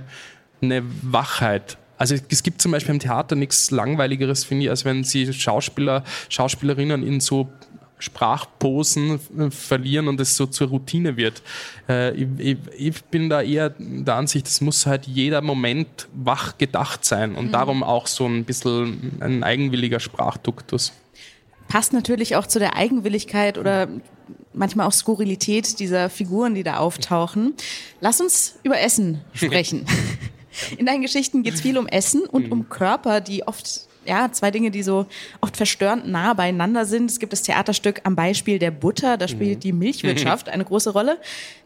eine 0.61 0.81
Wachheit 1.03 1.77
also 2.01 2.15
es 2.29 2.41
gibt 2.41 2.63
zum 2.63 2.71
Beispiel 2.71 2.95
im 2.95 2.99
Theater 2.99 3.35
nichts 3.35 3.69
Langweiligeres, 3.69 4.43
finde 4.43 4.63
ich, 4.63 4.69
als 4.71 4.85
wenn 4.85 5.03
sie 5.03 5.31
Schauspieler, 5.31 6.03
Schauspielerinnen 6.29 7.05
in 7.05 7.19
so 7.19 7.47
Sprachposen 8.01 9.19
verlieren 9.51 10.07
und 10.07 10.19
es 10.19 10.35
so 10.35 10.47
zur 10.47 10.69
Routine 10.69 11.17
wird. 11.17 11.41
Äh, 11.87 12.15
ich, 12.15 12.57
ich, 12.77 13.03
bin 13.05 13.29
da 13.29 13.41
eher 13.41 13.73
der 13.77 14.15
Ansicht, 14.15 14.47
es 14.47 14.59
muss 14.59 14.85
halt 14.85 15.05
jeder 15.05 15.41
Moment 15.41 16.07
wach 16.13 16.57
gedacht 16.57 17.05
sein 17.05 17.35
und 17.35 17.47
mhm. 17.47 17.51
darum 17.51 17.83
auch 17.83 18.07
so 18.07 18.25
ein 18.25 18.43
bisschen 18.43 19.17
ein 19.19 19.43
eigenwilliger 19.43 19.99
Sprachduktus. 19.99 20.93
Passt 21.67 21.93
natürlich 21.93 22.35
auch 22.35 22.47
zu 22.47 22.59
der 22.59 22.75
Eigenwilligkeit 22.75 23.57
oder 23.57 23.87
manchmal 24.53 24.87
auch 24.87 24.91
Skurrilität 24.91 25.79
dieser 25.79 26.09
Figuren, 26.09 26.55
die 26.55 26.63
da 26.63 26.77
auftauchen. 26.77 27.53
Lass 27.99 28.19
uns 28.19 28.59
über 28.63 28.79
Essen 28.79 29.21
sprechen. 29.33 29.85
In 30.77 30.85
deinen 30.85 31.01
Geschichten 31.01 31.43
geht 31.43 31.53
es 31.53 31.61
viel 31.61 31.77
um 31.77 31.87
Essen 31.87 32.23
und 32.23 32.47
mhm. 32.47 32.51
um 32.51 32.69
Körper, 32.69 33.21
die 33.21 33.47
oft 33.47 33.87
ja, 34.05 34.31
zwei 34.31 34.51
Dinge, 34.51 34.71
die 34.71 34.83
so 34.83 35.05
oft 35.41 35.57
verstörend 35.57 36.07
nah 36.07 36.33
beieinander 36.33 36.85
sind. 36.85 37.11
Es 37.11 37.19
gibt 37.19 37.33
das 37.33 37.43
Theaterstück 37.43 38.01
am 38.03 38.15
Beispiel 38.15 38.57
der 38.57 38.71
Butter, 38.71 39.17
da 39.17 39.27
spielt 39.27 39.57
mhm. 39.57 39.61
die 39.61 39.73
Milchwirtschaft 39.73 40.49
eine 40.49 40.65
große 40.65 40.91
Rolle. 40.91 41.17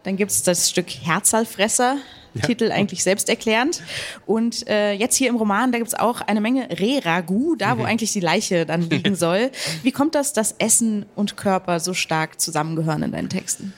Dann 0.03 0.17
gibt 0.17 0.31
es 0.31 0.43
das 0.43 0.69
Stück 0.69 0.89
Herzalfresser, 0.89 1.97
ja. 2.33 2.41
Titel 2.41 2.71
eigentlich 2.71 3.03
selbsterklärend. 3.03 3.81
Und 4.25 4.67
äh, 4.67 4.91
jetzt 4.91 5.15
hier 5.15 5.29
im 5.29 5.37
Roman, 5.37 5.71
da 5.71 5.77
gibt 5.77 5.87
es 5.87 5.93
auch 5.93 6.21
eine 6.21 6.41
Menge 6.41 6.69
Re-Ragout, 6.69 7.55
da 7.57 7.77
wo 7.77 7.81
mhm. 7.81 7.87
eigentlich 7.87 8.11
die 8.11 8.19
Leiche 8.19 8.65
dann 8.65 8.81
liegen 8.81 9.15
soll. 9.15 9.51
Wie 9.83 9.91
kommt 9.91 10.15
das, 10.15 10.33
dass 10.33 10.55
Essen 10.57 11.05
und 11.15 11.37
Körper 11.37 11.79
so 11.79 11.93
stark 11.93 12.41
zusammengehören 12.41 13.03
in 13.03 13.11
deinen 13.13 13.29
Texten? 13.29 13.73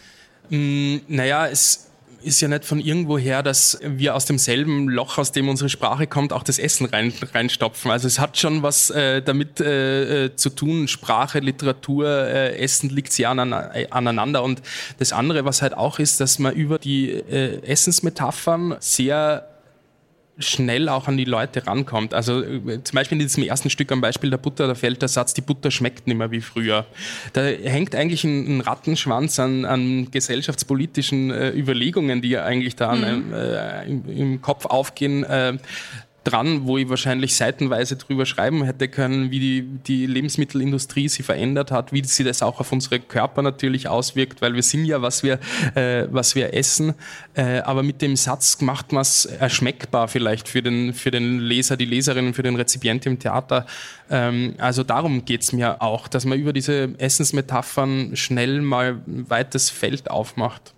Mm, 0.49 0.97
naja, 1.07 1.47
es 1.47 1.86
ist 2.21 2.41
ja 2.41 2.47
nicht 2.47 2.65
von 2.65 2.79
irgendwo 2.79 3.17
her, 3.17 3.43
dass 3.43 3.79
wir 3.81 4.15
aus 4.15 4.25
demselben 4.25 4.89
Loch, 4.89 5.17
aus 5.17 5.31
dem 5.31 5.49
unsere 5.49 5.69
Sprache 5.69 6.07
kommt, 6.07 6.33
auch 6.33 6.43
das 6.43 6.59
Essen 6.59 6.85
rein, 6.85 7.13
reinstopfen. 7.33 7.91
Also 7.91 8.07
es 8.07 8.19
hat 8.19 8.37
schon 8.37 8.63
was 8.63 8.89
äh, 8.89 9.21
damit 9.21 9.59
äh, 9.59 10.25
äh 10.25 10.35
zu 10.35 10.49
tun. 10.49 10.87
Sprache, 10.87 11.39
Literatur, 11.39 12.07
äh, 12.07 12.57
Essen 12.57 12.89
liegt 12.89 13.11
sehr 13.11 13.29
an, 13.29 13.53
aneinander. 13.53 14.43
Und 14.43 14.61
das 14.99 15.13
andere, 15.13 15.45
was 15.45 15.61
halt 15.61 15.75
auch 15.75 15.99
ist, 15.99 16.19
dass 16.19 16.39
man 16.39 16.53
über 16.53 16.79
die 16.79 17.11
äh, 17.11 17.61
Essensmetaphern 17.63 18.77
sehr 18.79 19.47
schnell 20.39 20.89
auch 20.89 21.07
an 21.07 21.17
die 21.17 21.25
Leute 21.25 21.65
rankommt. 21.65 22.13
Also 22.13 22.43
äh, 22.43 22.83
zum 22.83 22.95
Beispiel 22.95 23.17
in 23.17 23.27
diesem 23.27 23.43
ersten 23.43 23.69
Stück 23.69 23.91
am 23.91 24.01
Beispiel 24.01 24.29
der 24.29 24.37
Butter, 24.37 24.67
da 24.67 24.75
fällt 24.75 25.01
der 25.01 25.09
Satz, 25.09 25.33
die 25.33 25.41
Butter 25.41 25.71
schmeckt 25.71 26.07
nicht 26.07 26.17
mehr 26.17 26.31
wie 26.31 26.41
früher. 26.41 26.85
Da 27.33 27.41
hängt 27.43 27.95
eigentlich 27.95 28.23
ein, 28.23 28.57
ein 28.57 28.61
Rattenschwanz 28.61 29.39
an, 29.39 29.65
an 29.65 30.11
gesellschaftspolitischen 30.11 31.31
äh, 31.31 31.49
Überlegungen, 31.49 32.21
die 32.21 32.37
eigentlich 32.37 32.75
da 32.75 32.93
mhm. 32.93 33.33
äh, 33.33 33.85
im, 33.85 34.09
im, 34.09 34.41
Kopf 34.41 34.65
aufgehen. 34.65 35.23
Äh, 35.23 35.57
dran, 36.27 36.67
wo 36.67 36.77
ich 36.77 36.89
wahrscheinlich 36.89 37.35
seitenweise 37.35 37.95
drüber 37.95 38.25
schreiben 38.25 38.63
hätte 38.63 38.89
können, 38.89 39.31
wie 39.31 39.39
die, 39.39 39.61
die 39.61 40.05
Lebensmittelindustrie 40.05 41.07
sie 41.07 41.23
verändert 41.23 41.71
hat, 41.71 41.93
wie 41.93 42.03
sie 42.03 42.23
das 42.23 42.41
auch 42.41 42.59
auf 42.59 42.71
unsere 42.71 42.99
Körper 42.99 43.41
natürlich 43.41 43.87
auswirkt, 43.87 44.41
weil 44.41 44.53
wir 44.53 44.63
sind 44.63 44.85
ja, 44.85 45.01
was 45.01 45.23
wir, 45.23 45.39
äh, 45.75 46.07
was 46.11 46.35
wir 46.35 46.53
essen. 46.53 46.95
Äh, 47.33 47.59
aber 47.59 47.81
mit 47.81 48.01
dem 48.01 48.15
Satz 48.17 48.59
macht 48.61 48.91
man 48.91 49.01
es 49.01 49.25
erschmeckbar 49.25 50.07
vielleicht 50.09 50.49
für 50.49 50.61
den, 50.61 50.93
für 50.93 51.11
den 51.11 51.39
Leser, 51.39 51.77
die 51.77 51.85
Leserin, 51.85 52.33
für 52.33 52.43
den 52.43 52.57
Rezipienten 52.57 53.13
im 53.13 53.19
Theater. 53.19 53.65
Ähm, 54.09 54.55
also 54.57 54.83
darum 54.83 55.23
geht 55.23 55.43
es 55.43 55.53
mir 55.53 55.81
auch, 55.81 56.07
dass 56.07 56.25
man 56.25 56.37
über 56.37 56.51
diese 56.51 56.93
Essensmetaphern 56.97 58.15
schnell 58.15 58.61
mal 58.61 59.01
ein 59.07 59.29
weites 59.29 59.69
Feld 59.69 60.11
aufmacht. 60.11 60.73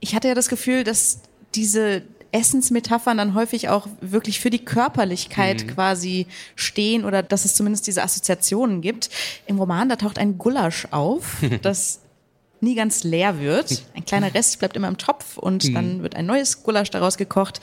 Ich 0.00 0.14
hatte 0.14 0.28
ja 0.28 0.34
das 0.34 0.48
Gefühl, 0.48 0.82
dass 0.82 1.20
diese 1.54 2.02
Essensmetaphern 2.32 3.18
dann 3.18 3.34
häufig 3.34 3.68
auch 3.68 3.88
wirklich 4.00 4.40
für 4.40 4.50
die 4.50 4.64
Körperlichkeit 4.64 5.64
mhm. 5.64 5.68
quasi 5.68 6.26
stehen 6.54 7.04
oder 7.04 7.22
dass 7.22 7.44
es 7.44 7.54
zumindest 7.54 7.86
diese 7.86 8.02
Assoziationen 8.02 8.80
gibt. 8.80 9.10
Im 9.46 9.58
Roman, 9.58 9.88
da 9.88 9.96
taucht 9.96 10.18
ein 10.18 10.38
Gulasch 10.38 10.86
auf, 10.90 11.38
das 11.62 12.00
nie 12.60 12.74
ganz 12.74 13.04
leer 13.04 13.40
wird. 13.40 13.84
Ein 13.94 14.04
kleiner 14.04 14.32
Rest 14.34 14.58
bleibt 14.58 14.76
immer 14.76 14.88
im 14.88 14.98
Topf 14.98 15.38
und 15.38 15.64
mhm. 15.64 15.74
dann 15.74 16.02
wird 16.02 16.14
ein 16.14 16.26
neues 16.26 16.62
Gulasch 16.62 16.90
daraus 16.90 17.16
gekocht. 17.16 17.60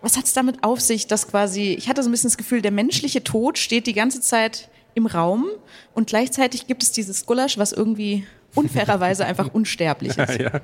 Was 0.00 0.16
hat 0.16 0.26
es 0.26 0.32
damit 0.32 0.62
auf 0.62 0.80
sich, 0.80 1.08
dass 1.08 1.26
quasi, 1.26 1.74
ich 1.74 1.88
hatte 1.88 2.02
so 2.02 2.08
ein 2.08 2.12
bisschen 2.12 2.30
das 2.30 2.36
Gefühl, 2.36 2.62
der 2.62 2.70
menschliche 2.70 3.24
Tod 3.24 3.58
steht 3.58 3.86
die 3.86 3.94
ganze 3.94 4.20
Zeit 4.20 4.68
im 4.94 5.06
Raum 5.06 5.46
und 5.94 6.08
gleichzeitig 6.08 6.66
gibt 6.66 6.82
es 6.82 6.92
dieses 6.92 7.26
Gulasch, 7.26 7.58
was 7.58 7.72
irgendwie 7.72 8.26
unfairerweise 8.58 9.24
einfach 9.24 9.48
unsterblich 9.52 10.16
ist. 10.18 10.38
Ja, 10.38 10.60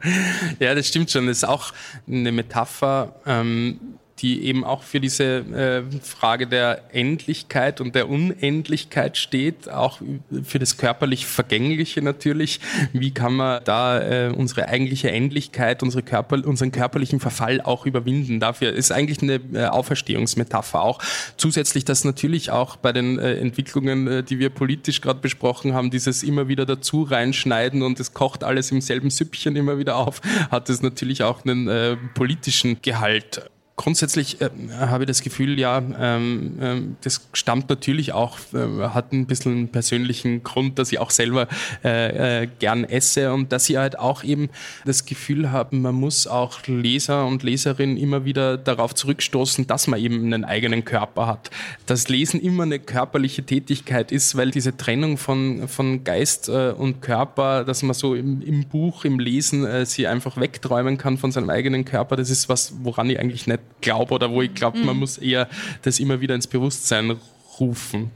ja. 0.59 0.75
das 0.75 0.89
stimmt 0.89 1.11
schon. 1.11 1.27
Das 1.27 1.39
ist 1.39 1.45
auch 1.45 1.73
eine 2.09 2.33
Metapher. 2.33 3.15
Ähm 3.27 3.79
die 4.25 4.47
eben 4.47 4.65
auch 4.65 4.83
für 4.83 5.01
diese 5.01 5.25
äh, 5.25 5.83
Frage 6.01 6.47
der 6.47 6.95
Endlichkeit 6.95 7.83
und 7.83 7.95
der 7.95 8.09
Unendlichkeit 8.09 9.19
steht, 9.19 9.69
auch 9.69 10.01
für 10.43 10.59
das 10.59 10.79
körperlich 10.79 11.27
Vergängliche 11.27 12.01
natürlich. 12.01 12.59
Wie 12.95 13.11
kann 13.11 13.35
man 13.35 13.63
da 13.65 14.01
äh, 14.01 14.33
unsere 14.35 14.69
eigentliche 14.69 15.11
Endlichkeit, 15.11 15.83
unsere 15.83 16.03
Körper, 16.03 16.43
unseren 16.43 16.73
körperlichen 16.73 17.21
Verfall 17.21 17.61
auch 17.61 17.85
überwinden? 17.85 18.41
Dafür 18.41 18.73
ist 18.73 18.93
eigentlich 18.93 19.21
eine 19.21 19.41
äh, 19.53 19.67
Auferstehungsmetapher 19.67 20.81
auch. 20.81 21.01
Zusätzlich, 21.37 21.85
dass 21.85 22.05
natürlich 22.05 22.51
auch 22.51 22.77
bei 22.77 22.95
den 22.95 23.19
äh, 23.19 23.35
Entwicklungen, 23.35 24.07
äh, 24.07 24.23
die 24.23 24.39
wir 24.39 24.49
politisch 24.49 25.03
gerade 25.03 25.21
besprochen 25.21 25.75
haben, 25.75 25.91
dieses 25.91 26.23
immer 26.23 26.49
wieder 26.49 26.65
dazu 26.65 27.03
reinschneiden 27.03 27.83
und 27.83 28.01
es 28.01 28.15
kocht 28.15 28.43
alles 28.43 28.71
im 28.71 28.81
selben 28.81 29.11
Süppchen 29.11 29.55
immer 29.55 29.77
wieder 29.77 29.97
auf, 29.97 30.23
hat 30.51 30.71
es 30.71 30.81
natürlich 30.81 31.23
auch 31.23 31.45
einen 31.45 31.69
äh, 31.69 31.99
politischen 32.15 32.81
Gehalt. 32.81 33.51
Grundsätzlich 33.77 34.41
äh, 34.41 34.51
habe 34.79 35.03
ich 35.03 35.09
das 35.09 35.21
Gefühl, 35.21 35.59
ja, 35.59 35.83
ähm, 35.99 36.59
äh, 36.61 36.81
das 37.01 37.29
stammt 37.33 37.69
natürlich 37.69 38.13
auch, 38.13 38.39
äh, 38.53 38.85
hat 38.91 39.13
ein 39.13 39.27
bisschen 39.27 39.51
einen 39.51 39.69
persönlichen 39.69 40.45
Grund, 40.45 40.79
dass 40.79 40.93
ich 40.93 41.01
auch 41.01 41.11
selber 41.11 41.49
äh, 41.83 42.43
äh, 42.43 42.49
gern 42.61 42.85
esse 42.85 43.33
und 43.33 43.51
dass 43.51 43.69
ich 43.69 43.77
halt 43.77 43.99
auch 43.99 44.23
eben 44.23 44.49
das 44.85 45.07
Gefühl 45.07 45.51
habe, 45.51 45.75
man 45.75 45.97
muss 45.97 46.29
auch 46.29 46.65
Leser 46.69 47.27
und 47.27 47.43
Leserinnen 47.43 47.97
immer 47.97 48.25
wieder 48.25 48.59
darauf 48.59 48.95
zurückstoßen, 48.95 49.67
dass 49.67 49.89
man 49.89 49.99
eben 49.99 50.25
einen 50.25 50.45
eigenen 50.45 50.85
Körper 50.85 51.27
hat. 51.27 51.51
Dass 51.87 52.09
Lesen 52.09 52.41
immer 52.41 52.63
eine 52.63 52.79
körperliche 52.79 53.43
Tätigkeit 53.43 54.13
ist, 54.13 54.37
weil 54.37 54.53
diese 54.53 54.77
Trennung 54.77 55.19
von, 55.19 55.67
von 55.67 56.05
Geist 56.05 56.49
äh, 56.49 56.71
und 56.71 57.03
Körper, 57.03 57.65
dass 57.65 57.83
man 57.83 57.95
so 57.95 58.15
im, 58.15 58.41
im 58.41 58.67
Buch, 58.69 59.05
im 59.05 59.19
Lesen 59.19 59.67
äh, 59.67 59.85
sie 59.85 60.07
einfach 60.07 60.37
wegträumen 60.37 60.97
kann 60.97 61.19
von 61.19 61.33
seinem 61.33 61.51
eigenen 61.51 61.85
Körper, 61.85 62.15
das 62.15 62.31
ist 62.31 62.49
was, 62.49 62.73
woran 62.85 63.11
ich 63.11 63.19
eigentlich 63.19 63.49
nicht 63.49 63.64
glaube 63.81 64.15
oder 64.15 64.31
wo 64.31 64.43
ich 64.43 64.55
glaube, 64.55 64.79
mhm. 64.79 64.87
man 64.87 64.97
muss 64.97 65.19
eher 65.19 65.49
das 65.83 66.01
immer 66.01 66.21
wieder 66.21 66.35
ins 66.35 66.47
Bewusstsein 66.47 67.17
rufen. 67.61 68.11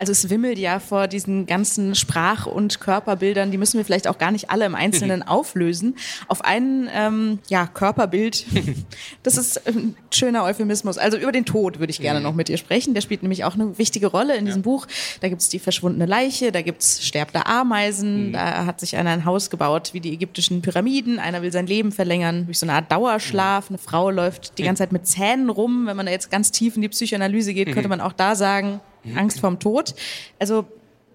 Also 0.00 0.12
es 0.12 0.30
wimmelt 0.30 0.58
ja 0.58 0.80
vor 0.80 1.08
diesen 1.08 1.44
ganzen 1.44 1.94
Sprach- 1.94 2.46
und 2.46 2.80
Körperbildern, 2.80 3.50
die 3.50 3.58
müssen 3.58 3.76
wir 3.76 3.84
vielleicht 3.84 4.08
auch 4.08 4.16
gar 4.16 4.30
nicht 4.30 4.48
alle 4.48 4.64
im 4.64 4.74
Einzelnen 4.74 5.22
auflösen. 5.26 5.94
Auf 6.26 6.42
ein 6.42 6.88
ähm, 6.94 7.38
ja, 7.48 7.66
Körperbild, 7.66 8.46
das 9.22 9.36
ist 9.36 9.68
ein 9.68 9.94
schöner 10.10 10.44
Euphemismus. 10.44 10.96
Also 10.96 11.18
über 11.18 11.32
den 11.32 11.44
Tod 11.44 11.80
würde 11.80 11.90
ich 11.90 12.00
gerne 12.00 12.20
mhm. 12.20 12.24
noch 12.24 12.34
mit 12.34 12.48
dir 12.48 12.56
sprechen. 12.56 12.94
Der 12.94 13.02
spielt 13.02 13.22
nämlich 13.22 13.44
auch 13.44 13.52
eine 13.52 13.76
wichtige 13.76 14.06
Rolle 14.06 14.36
in 14.38 14.46
diesem 14.46 14.62
ja. 14.62 14.64
Buch. 14.64 14.86
Da 15.20 15.28
gibt 15.28 15.42
es 15.42 15.50
die 15.50 15.58
verschwundene 15.58 16.06
Leiche, 16.06 16.50
da 16.50 16.62
gibt 16.62 16.80
es 16.80 17.04
sterbende 17.06 17.44
Ameisen, 17.44 18.28
mhm. 18.28 18.32
da 18.32 18.64
hat 18.64 18.80
sich 18.80 18.96
einer 18.96 19.10
ein 19.10 19.26
Haus 19.26 19.50
gebaut 19.50 19.90
wie 19.92 20.00
die 20.00 20.14
ägyptischen 20.14 20.62
Pyramiden. 20.62 21.18
Einer 21.18 21.42
will 21.42 21.52
sein 21.52 21.66
Leben 21.66 21.92
verlängern 21.92 22.46
durch 22.46 22.58
so 22.58 22.64
eine 22.64 22.72
Art 22.72 22.90
Dauerschlaf. 22.90 23.68
Eine 23.68 23.76
Frau 23.76 24.08
läuft 24.08 24.56
die 24.56 24.62
ganze 24.62 24.80
Zeit 24.80 24.92
mit 24.92 25.06
Zähnen 25.06 25.50
rum. 25.50 25.86
Wenn 25.86 25.96
man 25.98 26.06
da 26.06 26.12
jetzt 26.12 26.30
ganz 26.30 26.50
tief 26.52 26.76
in 26.76 26.80
die 26.80 26.88
Psychoanalyse 26.88 27.52
geht, 27.52 27.70
könnte 27.74 27.90
man 27.90 28.00
auch 28.00 28.14
da 28.14 28.34
sagen, 28.34 28.80
Mhm. 29.04 29.18
Angst 29.18 29.40
vorm 29.40 29.58
Tod. 29.58 29.94
Also 30.38 30.66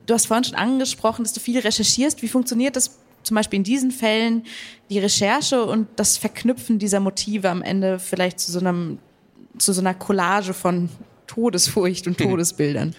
du 0.06 0.14
hast 0.14 0.28
vorhin 0.28 0.44
schon 0.44 0.56
angesprochen, 0.56 1.24
dass 1.24 1.34
du 1.34 1.40
viel 1.40 1.60
recherchierst. 1.60 2.22
Wie 2.22 2.28
funktioniert 2.28 2.76
das 2.76 3.00
zum 3.24 3.36
Beispiel 3.36 3.58
in 3.58 3.64
diesen 3.64 3.92
Fällen, 3.92 4.44
die 4.90 5.00
Recherche 5.00 5.64
und 5.64 5.88
das 5.96 6.18
Verknüpfen 6.18 6.80
dieser 6.80 7.00
Motive 7.00 7.50
am 7.50 7.62
Ende 7.62 8.00
vielleicht 8.00 8.40
zu 8.40 8.52
so, 8.52 8.60
einem, 8.60 9.00
zu 9.58 9.74
so 9.74 9.82
einer 9.82 9.94
Collage 9.94 10.54
von 10.54 10.90
Todesfurcht 11.28 12.08
und 12.08 12.18
Todesbildern? 12.20 12.96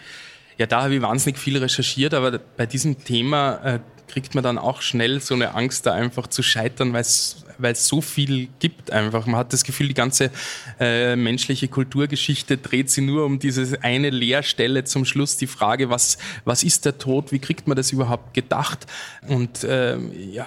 Ja, 0.59 0.67
da 0.67 0.83
habe 0.85 0.95
ich 0.95 1.03
wahnsinnig 1.03 1.39
viel 1.39 1.57
recherchiert, 1.59 2.15
aber 2.15 2.39
bei 2.39 2.67
diesem 2.67 3.05
Thema 3.05 3.57
äh, 3.63 3.79
kriegt 4.09 4.35
man 4.35 4.45
dann 4.45 4.59
auch 4.59 4.83
schnell 4.83 5.21
so 5.21 5.35
eine 5.35 5.55
Angst, 5.55 5.87
da 5.87 5.93
einfach 5.93 6.27
zu 6.27 6.43
scheitern, 6.43 6.93
weil 6.93 7.03
es 7.03 7.45
so 7.89 8.01
viel 8.01 8.49
gibt 8.59 8.91
einfach. 8.91 9.27
Man 9.27 9.37
hat 9.37 9.53
das 9.53 9.65
Gefühl, 9.65 9.89
die 9.89 9.95
ganze 9.95 10.31
äh, 10.79 11.17
menschliche 11.17 11.69
Kulturgeschichte 11.69 12.57
dreht 12.57 12.91
sich 12.91 13.05
nur 13.05 13.25
um 13.25 13.39
diese 13.39 13.83
eine 13.83 14.11
Leerstelle 14.11 14.85
zum 14.85 15.05
Schluss, 15.05 15.37
die 15.37 15.47
Frage, 15.47 15.91
was, 15.91 16.19
was 16.45 16.63
ist 16.63 16.85
der 16.85 16.99
Tod, 16.99 17.33
wie 17.33 17.39
kriegt 17.39 17.67
man 17.67 17.77
das 17.77 17.93
überhaupt 17.93 18.35
gedacht? 18.35 18.87
Und 19.29 19.65
äh, 19.65 19.99
ja, 19.99 20.47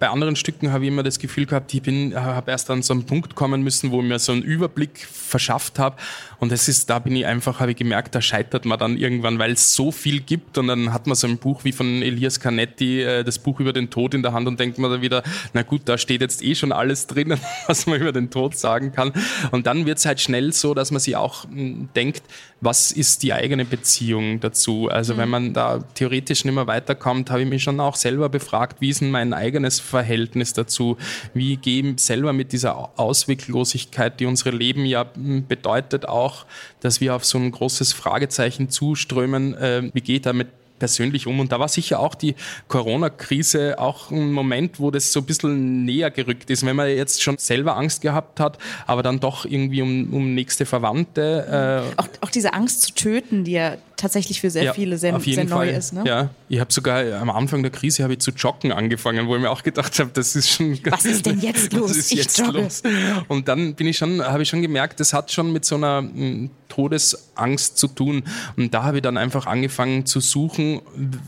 bei 0.00 0.08
anderen 0.08 0.34
Stücken 0.34 0.72
habe 0.72 0.84
ich 0.84 0.88
immer 0.88 1.02
das 1.02 1.18
Gefühl 1.18 1.44
gehabt, 1.44 1.74
ich 1.74 1.82
bin, 1.82 2.14
habe 2.14 2.50
erst 2.50 2.70
an 2.70 2.80
so 2.80 2.94
einen 2.94 3.04
Punkt 3.04 3.34
kommen 3.34 3.62
müssen, 3.62 3.90
wo 3.90 4.00
ich 4.00 4.08
mir 4.08 4.18
so 4.18 4.32
einen 4.32 4.42
Überblick 4.42 4.98
verschafft 4.98 5.78
habe. 5.78 5.96
Und 6.38 6.52
es 6.52 6.68
ist, 6.68 6.88
da 6.88 6.98
bin 6.98 7.14
ich 7.14 7.26
einfach, 7.26 7.60
habe 7.60 7.72
ich 7.72 7.76
gemerkt, 7.76 8.14
da 8.14 8.22
scheitert 8.22 8.64
man 8.64 8.78
dann 8.78 8.96
irgendwann, 8.96 9.38
weil 9.38 9.52
es 9.52 9.74
so 9.74 9.92
viel 9.92 10.20
gibt. 10.20 10.56
Und 10.56 10.68
dann 10.68 10.94
hat 10.94 11.06
man 11.06 11.16
so 11.16 11.26
ein 11.26 11.36
Buch 11.36 11.64
wie 11.64 11.72
von 11.72 12.00
Elias 12.00 12.40
Canetti, 12.40 13.02
äh, 13.02 13.24
das 13.24 13.38
Buch 13.38 13.60
über 13.60 13.74
den 13.74 13.90
Tod 13.90 14.14
in 14.14 14.22
der 14.22 14.32
Hand 14.32 14.48
und 14.48 14.58
denkt 14.58 14.78
man 14.78 14.90
da 14.90 15.02
wieder, 15.02 15.22
na 15.52 15.60
gut, 15.60 15.82
da 15.84 15.98
steht 15.98 16.22
jetzt 16.22 16.42
eh 16.42 16.54
schon 16.54 16.72
alles 16.72 17.06
drinnen, 17.06 17.38
was 17.66 17.86
man 17.86 18.00
über 18.00 18.12
den 18.12 18.30
Tod 18.30 18.56
sagen 18.56 18.92
kann. 18.92 19.12
Und 19.50 19.66
dann 19.66 19.84
wird 19.84 19.98
es 19.98 20.06
halt 20.06 20.22
schnell 20.22 20.54
so, 20.54 20.72
dass 20.72 20.90
man 20.90 21.00
sich 21.00 21.14
auch 21.14 21.44
hm, 21.44 21.90
denkt, 21.94 22.22
was 22.60 22.92
ist 22.92 23.22
die 23.22 23.32
eigene 23.32 23.64
Beziehung 23.64 24.40
dazu? 24.40 24.88
Also 24.88 25.14
mhm. 25.14 25.18
wenn 25.18 25.28
man 25.28 25.52
da 25.54 25.78
theoretisch 25.94 26.44
nicht 26.44 26.54
mehr 26.54 26.66
weiterkommt, 26.66 27.30
habe 27.30 27.42
ich 27.42 27.48
mich 27.48 27.62
schon 27.62 27.80
auch 27.80 27.96
selber 27.96 28.28
befragt, 28.28 28.80
wie 28.80 28.90
ist 28.90 29.00
denn 29.00 29.10
mein 29.10 29.32
eigenes 29.32 29.80
Verhältnis 29.80 30.52
dazu? 30.52 30.96
Wie 31.32 31.56
gehe 31.56 31.82
ich 31.82 32.00
selber 32.00 32.32
mit 32.32 32.52
dieser 32.52 32.98
Ausweglosigkeit, 32.98 34.20
die 34.20 34.26
unsere 34.26 34.50
Leben 34.50 34.84
ja 34.84 35.06
hm, 35.14 35.46
bedeutet, 35.46 36.06
auch, 36.06 36.44
dass 36.80 37.00
wir 37.00 37.14
auf 37.14 37.24
so 37.24 37.38
ein 37.38 37.50
großes 37.50 37.92
Fragezeichen 37.92 38.68
zuströmen, 38.68 39.54
äh, 39.54 39.90
wie 39.92 40.00
geht 40.00 40.26
damit 40.26 40.48
persönlich 40.80 41.28
um. 41.28 41.38
Und 41.38 41.52
da 41.52 41.60
war 41.60 41.68
sicher 41.68 42.00
auch 42.00 42.16
die 42.16 42.34
Corona-Krise 42.66 43.78
auch 43.78 44.10
ein 44.10 44.32
Moment, 44.32 44.80
wo 44.80 44.90
das 44.90 45.12
so 45.12 45.20
ein 45.20 45.26
bisschen 45.26 45.84
näher 45.84 46.10
gerückt 46.10 46.50
ist. 46.50 46.66
Wenn 46.66 46.74
man 46.74 46.88
jetzt 46.88 47.22
schon 47.22 47.38
selber 47.38 47.76
Angst 47.76 48.02
gehabt 48.02 48.40
hat, 48.40 48.58
aber 48.88 49.04
dann 49.04 49.20
doch 49.20 49.44
irgendwie 49.44 49.82
um, 49.82 50.12
um 50.12 50.34
nächste 50.34 50.66
Verwandte. 50.66 51.84
Äh 51.96 52.00
auch, 52.00 52.08
auch 52.22 52.30
diese 52.30 52.52
Angst 52.52 52.82
zu 52.82 52.94
töten, 52.94 53.44
die 53.44 53.52
ja 53.52 53.76
tatsächlich 54.00 54.40
für 54.40 54.50
sehr 54.50 54.64
ja, 54.64 54.72
viele 54.72 54.98
sehr, 54.98 55.18
sehr 55.20 55.44
neu 55.44 55.68
ist. 55.68 55.92
Ne? 55.92 56.04
Ja, 56.06 56.30
ich 56.48 56.58
habe 56.58 56.72
sogar 56.72 57.20
am 57.20 57.30
Anfang 57.30 57.62
der 57.62 57.70
Krise 57.70 58.02
habe 58.02 58.14
ich 58.14 58.20
zu 58.20 58.30
joggen 58.30 58.72
angefangen, 58.72 59.28
wo 59.28 59.36
ich 59.36 59.42
mir 59.42 59.50
auch 59.50 59.62
gedacht 59.62 59.98
habe, 59.98 60.10
das 60.12 60.34
ist 60.34 60.50
schon. 60.50 60.78
Was 60.84 61.04
ist 61.04 61.26
denn 61.26 61.40
jetzt 61.40 61.72
los? 61.74 61.90
Was 61.90 61.96
ist 61.98 62.12
jetzt 62.12 62.38
los? 62.38 62.82
Und 63.28 63.48
dann 63.48 63.74
bin 63.74 63.86
ich 63.86 63.98
schon, 63.98 64.22
habe 64.22 64.42
ich 64.42 64.48
schon 64.48 64.62
gemerkt, 64.62 65.00
das 65.00 65.12
hat 65.12 65.30
schon 65.30 65.52
mit 65.52 65.64
so 65.64 65.76
einer 65.76 65.98
hm, 65.98 66.50
Todesangst 66.70 67.76
zu 67.76 67.88
tun. 67.88 68.22
Und 68.56 68.72
da 68.72 68.84
habe 68.84 68.98
ich 68.98 69.02
dann 69.02 69.18
einfach 69.18 69.46
angefangen 69.46 70.06
zu 70.06 70.20
suchen, 70.20 70.80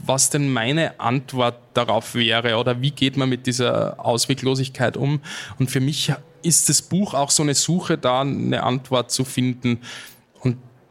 was 0.06 0.30
denn 0.30 0.50
meine 0.50 0.98
Antwort 0.98 1.58
darauf 1.74 2.14
wäre 2.14 2.56
oder 2.56 2.80
wie 2.80 2.92
geht 2.92 3.18
man 3.18 3.28
mit 3.28 3.46
dieser 3.46 4.02
Ausweglosigkeit 4.02 4.96
um. 4.96 5.20
Und 5.58 5.70
für 5.70 5.80
mich 5.80 6.14
ist 6.42 6.70
das 6.70 6.80
Buch 6.80 7.12
auch 7.12 7.30
so 7.30 7.42
eine 7.42 7.54
Suche, 7.54 7.98
da 7.98 8.22
eine 8.22 8.62
Antwort 8.62 9.10
zu 9.10 9.24
finden 9.24 9.80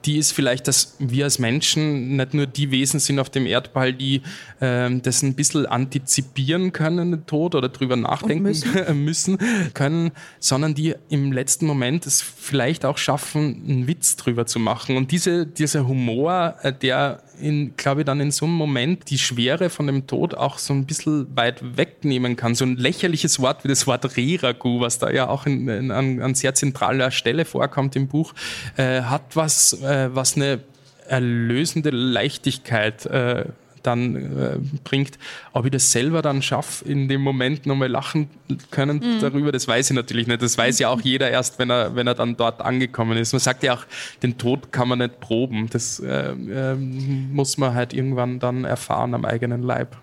die 0.05 0.17
ist 0.17 0.31
vielleicht, 0.31 0.67
dass 0.67 0.95
wir 0.99 1.25
als 1.25 1.39
Menschen 1.39 2.15
nicht 2.15 2.33
nur 2.33 2.47
die 2.47 2.71
Wesen 2.71 2.99
sind 2.99 3.19
auf 3.19 3.29
dem 3.29 3.45
Erdball, 3.45 3.93
die 3.93 4.21
äh, 4.59 4.89
das 4.99 5.21
ein 5.21 5.35
bisschen 5.35 5.65
antizipieren 5.65 6.71
können, 6.71 7.11
den 7.11 7.25
Tod 7.25 7.55
oder 7.55 7.69
drüber 7.69 7.95
nachdenken 7.95 8.43
müssen. 8.43 8.71
müssen. 9.05 9.37
können, 9.73 10.11
sondern 10.39 10.75
die 10.75 10.95
im 11.09 11.31
letzten 11.31 11.65
Moment 11.65 12.05
es 12.05 12.21
vielleicht 12.21 12.85
auch 12.85 12.97
schaffen, 12.97 13.63
einen 13.67 13.87
Witz 13.87 14.15
drüber 14.15 14.45
zu 14.45 14.59
machen. 14.59 14.97
Und 14.97 15.11
diese, 15.11 15.45
dieser 15.45 15.87
Humor, 15.87 16.55
äh, 16.61 16.73
der 16.73 17.21
in, 17.41 17.75
glaube 17.75 18.01
ich, 18.01 18.05
dann 18.05 18.19
in 18.19 18.31
so 18.31 18.45
einem 18.45 18.55
Moment 18.55 19.09
die 19.09 19.17
Schwere 19.17 19.69
von 19.69 19.87
dem 19.87 20.07
Tod 20.07 20.35
auch 20.35 20.57
so 20.57 20.73
ein 20.73 20.85
bisschen 20.85 21.35
weit 21.35 21.77
wegnehmen 21.77 22.35
kann. 22.35 22.55
So 22.55 22.65
ein 22.65 22.77
lächerliches 22.77 23.39
Wort 23.39 23.63
wie 23.63 23.67
das 23.67 23.87
Wort 23.87 24.17
Reragu, 24.17 24.79
was 24.79 24.99
da 24.99 25.09
ja 25.09 25.27
auch 25.27 25.45
in, 25.45 25.67
in, 25.67 25.91
an, 25.91 26.21
an 26.21 26.35
sehr 26.35 26.53
zentraler 26.53 27.11
Stelle 27.11 27.45
vorkommt 27.45 27.95
im 27.95 28.07
Buch, 28.07 28.33
äh, 28.77 29.01
hat 29.01 29.35
was, 29.35 29.73
äh, 29.81 30.09
was 30.13 30.35
eine 30.35 30.59
erlösende 31.07 31.89
Leichtigkeit 31.89 33.05
äh, 33.05 33.45
dann 33.83 34.15
äh, 34.15 34.57
bringt. 34.83 35.17
Ob 35.53 35.65
ich 35.65 35.71
das 35.71 35.91
selber 35.91 36.21
dann 36.21 36.41
schaffe, 36.41 36.85
in 36.85 37.07
dem 37.07 37.21
Moment 37.21 37.65
nochmal 37.65 37.89
lachen 37.89 38.29
können 38.69 38.97
mhm. 38.97 39.19
darüber, 39.19 39.51
das 39.51 39.67
weiß 39.67 39.89
ich 39.89 39.95
natürlich 39.95 40.27
nicht. 40.27 40.41
Das 40.41 40.57
weiß 40.57 40.79
ja 40.79 40.89
auch 40.89 41.01
jeder 41.01 41.29
erst, 41.29 41.59
wenn 41.59 41.69
er, 41.69 41.95
wenn 41.95 42.07
er 42.07 42.15
dann 42.15 42.37
dort 42.37 42.61
angekommen 42.61 43.17
ist. 43.17 43.33
Man 43.33 43.39
sagt 43.39 43.63
ja 43.63 43.75
auch, 43.75 43.85
den 44.23 44.37
Tod 44.37 44.71
kann 44.71 44.87
man 44.87 44.99
nicht 44.99 45.19
proben. 45.19 45.67
Das 45.69 45.99
äh, 45.99 46.31
äh, 46.31 46.75
muss 46.75 47.57
man 47.57 47.73
halt 47.73 47.93
irgendwann 47.93 48.39
dann 48.39 48.65
erfahren 48.65 49.13
am 49.13 49.25
eigenen 49.25 49.63
Leib. 49.63 49.97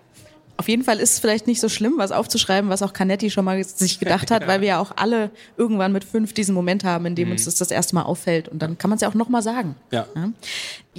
Auf 0.59 0.67
jeden 0.67 0.83
Fall 0.83 0.99
ist 0.99 1.13
es 1.13 1.19
vielleicht 1.19 1.47
nicht 1.47 1.61
so 1.61 1.69
schlimm, 1.69 1.93
was 1.95 2.11
aufzuschreiben, 2.11 2.69
was 2.69 2.81
auch 2.81 2.91
Canetti 2.91 3.29
schon 3.29 3.45
mal 3.45 3.63
sich 3.63 3.97
gedacht 3.97 4.29
hat, 4.29 4.45
weil 4.47 4.59
wir 4.59 4.67
ja 4.67 4.79
auch 4.79 4.91
alle 4.97 5.31
irgendwann 5.55 5.93
mit 5.93 6.03
fünf 6.03 6.33
diesen 6.33 6.53
Moment 6.53 6.83
haben, 6.83 7.05
in 7.05 7.15
dem 7.15 7.29
mhm. 7.29 7.31
uns 7.31 7.45
das 7.45 7.55
das 7.55 7.71
erste 7.71 7.95
Mal 7.95 8.01
auffällt. 8.01 8.49
Und 8.49 8.61
dann 8.61 8.77
kann 8.77 8.89
man 8.89 8.97
es 8.97 9.01
ja 9.01 9.07
auch 9.07 9.13
nochmal 9.13 9.41
sagen. 9.41 9.75
Ja. 9.89 10.05
ja. 10.13 10.31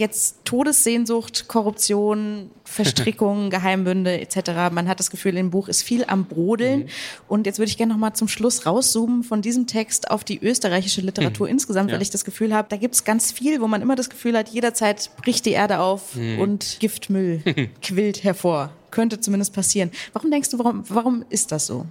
Jetzt 0.01 0.47
Todessehnsucht, 0.47 1.47
Korruption, 1.47 2.51
Verstrickungen, 2.65 3.51
Geheimbünde 3.51 4.19
etc. 4.19 4.73
Man 4.73 4.89
hat 4.89 4.99
das 4.99 5.11
Gefühl, 5.11 5.37
im 5.37 5.51
Buch 5.51 5.69
ist 5.69 5.83
viel 5.83 6.07
am 6.07 6.25
Brodeln. 6.25 6.81
Mhm. 6.81 6.89
Und 7.29 7.47
jetzt 7.47 7.59
würde 7.59 7.69
ich 7.69 7.77
gerne 7.77 7.93
nochmal 7.93 8.15
zum 8.15 8.27
Schluss 8.27 8.65
rauszoomen 8.65 9.23
von 9.25 9.43
diesem 9.43 9.67
Text 9.67 10.11
auf 10.11 10.25
die 10.25 10.43
österreichische 10.43 11.03
Literatur 11.03 11.49
mhm. 11.49 11.53
insgesamt, 11.53 11.91
ja. 11.91 11.97
weil 11.97 12.03
ich 12.03 12.09
das 12.09 12.25
Gefühl 12.25 12.55
habe, 12.55 12.69
da 12.71 12.79
gibt 12.79 12.95
es 12.95 13.05
ganz 13.05 13.31
viel, 13.31 13.61
wo 13.61 13.69
man 13.69 13.83
immer 13.83 13.95
das 13.95 14.09
Gefühl 14.09 14.39
hat, 14.39 14.49
jederzeit 14.49 15.11
bricht 15.23 15.45
die 15.45 15.53
Erde 15.53 15.81
auf 15.81 16.17
mhm. 16.17 16.39
und 16.39 16.79
Giftmüll 16.81 17.43
quillt 17.83 18.25
hervor. 18.25 18.73
Könnte 18.91 19.21
zumindest 19.21 19.53
passieren. 19.53 19.91
Warum 20.15 20.31
denkst 20.31 20.49
du, 20.49 20.59
warum, 20.59 20.83
warum 20.89 21.27
ist 21.29 21.53
das 21.53 21.67
so? 21.67 21.85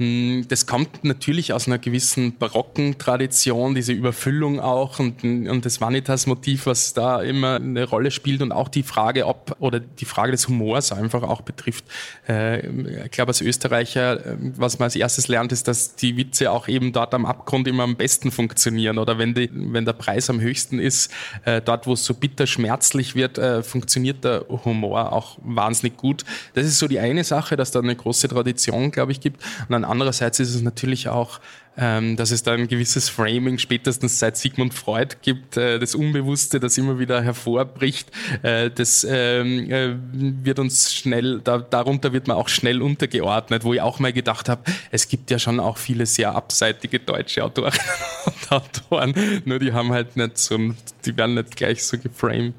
Hm, 0.00 0.46
das 0.48 0.64
kommt 0.64 1.04
natürlich 1.04 1.52
aus 1.52 1.66
einer 1.66 1.76
gewissen 1.76 2.38
barocken 2.38 2.96
Tradition, 2.96 3.74
diese 3.74 3.92
Überfüllung 3.92 4.58
auch 4.58 4.98
und, 4.98 5.22
und 5.22 5.66
das 5.66 5.82
Vanitas-Motiv, 5.82 6.64
was 6.64 6.94
da 6.94 7.20
immer 7.20 7.56
eine 7.56 7.84
Rolle 7.84 8.10
spielt 8.10 8.40
und 8.40 8.50
auch 8.50 8.68
die 8.68 8.82
Frage, 8.82 9.26
ob 9.26 9.56
oder 9.58 9.78
die 9.78 10.06
Frage 10.06 10.32
des 10.32 10.48
Humors 10.48 10.92
einfach 10.92 11.22
auch 11.22 11.42
betrifft. 11.42 11.84
Äh, 12.26 12.66
ich 13.04 13.10
glaube, 13.10 13.28
als 13.28 13.42
Österreicher, 13.42 14.24
äh, 14.24 14.36
was 14.56 14.78
man 14.78 14.86
als 14.86 14.96
erstes 14.96 15.28
lernt, 15.28 15.52
ist, 15.52 15.68
dass 15.68 15.96
die 15.96 16.16
Witze 16.16 16.50
auch 16.50 16.66
eben 16.66 16.94
dort 16.94 17.12
am 17.12 17.26
Abgrund 17.26 17.68
immer 17.68 17.82
am 17.82 17.96
besten 17.96 18.30
funktionieren 18.30 18.96
oder 18.96 19.18
wenn, 19.18 19.34
die, 19.34 19.50
wenn 19.52 19.84
der 19.84 19.92
Preis 19.92 20.30
am 20.30 20.40
höchsten 20.40 20.78
ist, 20.78 21.12
äh, 21.44 21.60
dort, 21.60 21.86
wo 21.86 21.92
es 21.92 22.06
so 22.06 22.14
bitter 22.14 22.46
schmerzlich 22.46 23.14
wird, 23.14 23.38
funktioniert 23.66 24.24
der 24.24 24.46
Humor 24.48 25.12
auch 25.12 25.38
wahnsinnig 25.42 25.96
gut. 25.96 26.24
Das 26.54 26.64
ist 26.64 26.78
so 26.78 26.88
die 26.88 27.00
eine 27.00 27.22
Sache, 27.24 27.56
dass 27.56 27.70
da 27.70 27.80
eine 27.80 27.94
große 27.94 28.28
Tradition, 28.28 28.90
glaube 28.90 29.12
ich, 29.12 29.20
gibt. 29.20 29.42
Und 29.68 29.89
andererseits 29.90 30.40
ist 30.40 30.54
es 30.54 30.62
natürlich 30.62 31.08
auch, 31.08 31.40
ähm, 31.76 32.16
dass 32.16 32.30
es 32.30 32.42
da 32.42 32.52
ein 32.52 32.68
gewisses 32.68 33.08
Framing 33.08 33.58
spätestens 33.58 34.18
seit 34.18 34.36
Sigmund 34.36 34.74
Freud 34.74 35.16
gibt, 35.22 35.56
äh, 35.56 35.78
das 35.78 35.94
Unbewusste, 35.94 36.60
das 36.60 36.76
immer 36.78 36.98
wieder 36.98 37.22
hervorbricht. 37.22 38.10
Äh, 38.42 38.70
das 38.70 39.06
ähm, 39.08 39.70
äh, 39.70 39.94
wird 40.12 40.58
uns 40.58 40.92
schnell, 40.92 41.40
da, 41.42 41.58
darunter 41.58 42.12
wird 42.12 42.26
man 42.26 42.36
auch 42.36 42.48
schnell 42.48 42.82
untergeordnet, 42.82 43.64
wo 43.64 43.72
ich 43.72 43.80
auch 43.80 43.98
mal 43.98 44.12
gedacht 44.12 44.48
habe, 44.48 44.62
es 44.90 45.08
gibt 45.08 45.30
ja 45.30 45.38
schon 45.38 45.60
auch 45.60 45.78
viele 45.78 46.06
sehr 46.06 46.34
abseitige 46.34 46.98
deutsche 46.98 47.44
Autorinnen 47.44 47.80
und 48.26 48.52
Autoren, 48.52 49.14
nur 49.44 49.58
die 49.58 49.72
haben 49.72 49.92
halt 49.92 50.16
nicht 50.16 50.38
so, 50.38 50.58
die 51.04 51.16
werden 51.16 51.34
nicht 51.34 51.56
gleich 51.56 51.84
so 51.84 51.98
geframed. 51.98 52.54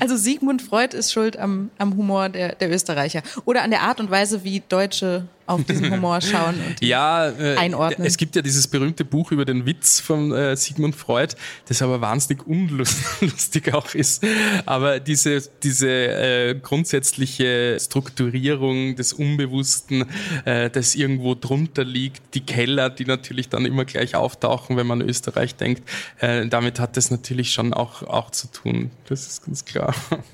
Also 0.00 0.16
Sigmund 0.16 0.62
Freud 0.62 0.96
ist 0.96 1.12
schuld 1.12 1.36
am, 1.36 1.70
am 1.78 1.96
Humor 1.96 2.28
der, 2.28 2.54
der 2.54 2.70
Österreicher 2.70 3.22
oder 3.44 3.62
an 3.62 3.70
der 3.70 3.82
Art 3.82 4.00
und 4.00 4.10
Weise, 4.10 4.44
wie 4.44 4.62
Deutsche 4.68 5.26
auf 5.50 5.64
diesen 5.64 5.90
Humor 5.92 6.20
schauen 6.20 6.54
und 6.54 6.76
ja, 6.80 7.28
äh, 7.28 7.56
einordnen. 7.56 8.06
Es 8.06 8.16
gibt 8.16 8.36
ja 8.36 8.42
dieses 8.42 8.68
berühmte 8.68 9.04
Buch 9.04 9.32
über 9.32 9.44
den 9.44 9.66
Witz 9.66 10.00
von 10.00 10.32
äh, 10.32 10.56
Sigmund 10.56 10.94
Freud, 10.94 11.34
das 11.66 11.82
aber 11.82 12.00
wahnsinnig 12.00 12.46
unlustig 12.46 13.74
auch 13.74 13.94
ist. 13.94 14.24
Aber 14.66 15.00
diese, 15.00 15.42
diese 15.62 15.88
äh, 15.88 16.54
grundsätzliche 16.54 17.78
Strukturierung 17.80 18.96
des 18.96 19.12
Unbewussten, 19.12 20.04
äh, 20.44 20.70
das 20.70 20.94
irgendwo 20.94 21.34
drunter 21.34 21.84
liegt, 21.84 22.34
die 22.34 22.40
Keller, 22.40 22.90
die 22.90 23.04
natürlich 23.04 23.48
dann 23.48 23.64
immer 23.64 23.84
gleich 23.84 24.14
auftauchen, 24.14 24.76
wenn 24.76 24.86
man 24.86 25.00
Österreich 25.00 25.56
denkt, 25.56 25.82
äh, 26.20 26.46
damit 26.46 26.78
hat 26.78 26.96
das 26.96 27.10
natürlich 27.10 27.52
schon 27.52 27.74
auch, 27.74 28.02
auch 28.04 28.30
zu 28.30 28.46
tun. 28.48 28.90
Das 29.08 29.26
ist 29.26 29.44
ganz 29.44 29.64
klar. 29.64 29.94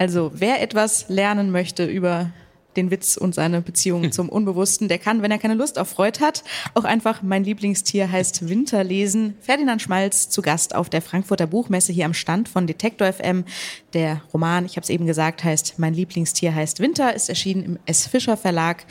Also 0.00 0.32
wer 0.34 0.62
etwas 0.62 1.10
lernen 1.10 1.50
möchte 1.50 1.84
über 1.84 2.30
den 2.76 2.90
Witz 2.90 3.16
und 3.16 3.34
seine 3.34 3.60
Beziehung 3.60 4.12
zum 4.12 4.28
Unbewussten. 4.28 4.88
Der 4.88 4.98
kann, 4.98 5.22
wenn 5.22 5.30
er 5.30 5.38
keine 5.38 5.54
Lust 5.54 5.78
auf 5.78 5.88
Freud 5.88 6.20
hat, 6.20 6.44
auch 6.74 6.84
einfach 6.84 7.22
mein 7.22 7.44
Lieblingstier 7.44 8.10
heißt 8.10 8.48
Winter 8.48 8.84
lesen. 8.84 9.34
Ferdinand 9.40 9.82
Schmalz 9.82 10.28
zu 10.28 10.42
Gast 10.42 10.74
auf 10.74 10.88
der 10.88 11.02
Frankfurter 11.02 11.46
Buchmesse 11.46 11.92
hier 11.92 12.06
am 12.06 12.14
Stand 12.14 12.48
von 12.48 12.66
Detektor 12.66 13.12
FM. 13.12 13.44
Der 13.92 14.22
Roman, 14.32 14.64
ich 14.64 14.76
habe 14.76 14.84
es 14.84 14.90
eben 14.90 15.06
gesagt, 15.06 15.42
heißt 15.42 15.74
Mein 15.78 15.94
Lieblingstier 15.94 16.54
heißt 16.54 16.80
Winter, 16.80 17.14
ist 17.14 17.28
erschienen 17.28 17.64
im 17.64 17.78
S. 17.86 18.06
Fischer 18.06 18.36
Verlag. 18.36 18.84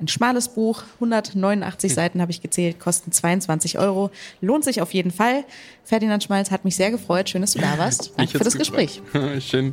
Ein 0.00 0.08
schmales 0.08 0.48
Buch, 0.48 0.82
189 0.94 1.94
Seiten 1.94 2.20
habe 2.20 2.30
ich 2.30 2.42
gezählt, 2.42 2.80
kosten 2.80 3.12
22 3.12 3.78
Euro. 3.78 4.10
Lohnt 4.40 4.64
sich 4.64 4.82
auf 4.82 4.92
jeden 4.92 5.10
Fall. 5.10 5.44
Ferdinand 5.84 6.22
Schmalz 6.22 6.50
hat 6.50 6.64
mich 6.64 6.76
sehr 6.76 6.90
gefreut. 6.90 7.28
Schön, 7.28 7.40
dass 7.40 7.52
du 7.52 7.60
da 7.60 7.78
warst. 7.78 8.12
Danke 8.16 8.38
für 8.38 8.44
das 8.44 8.56
Gespräch. 8.56 9.00
Schön. 9.40 9.72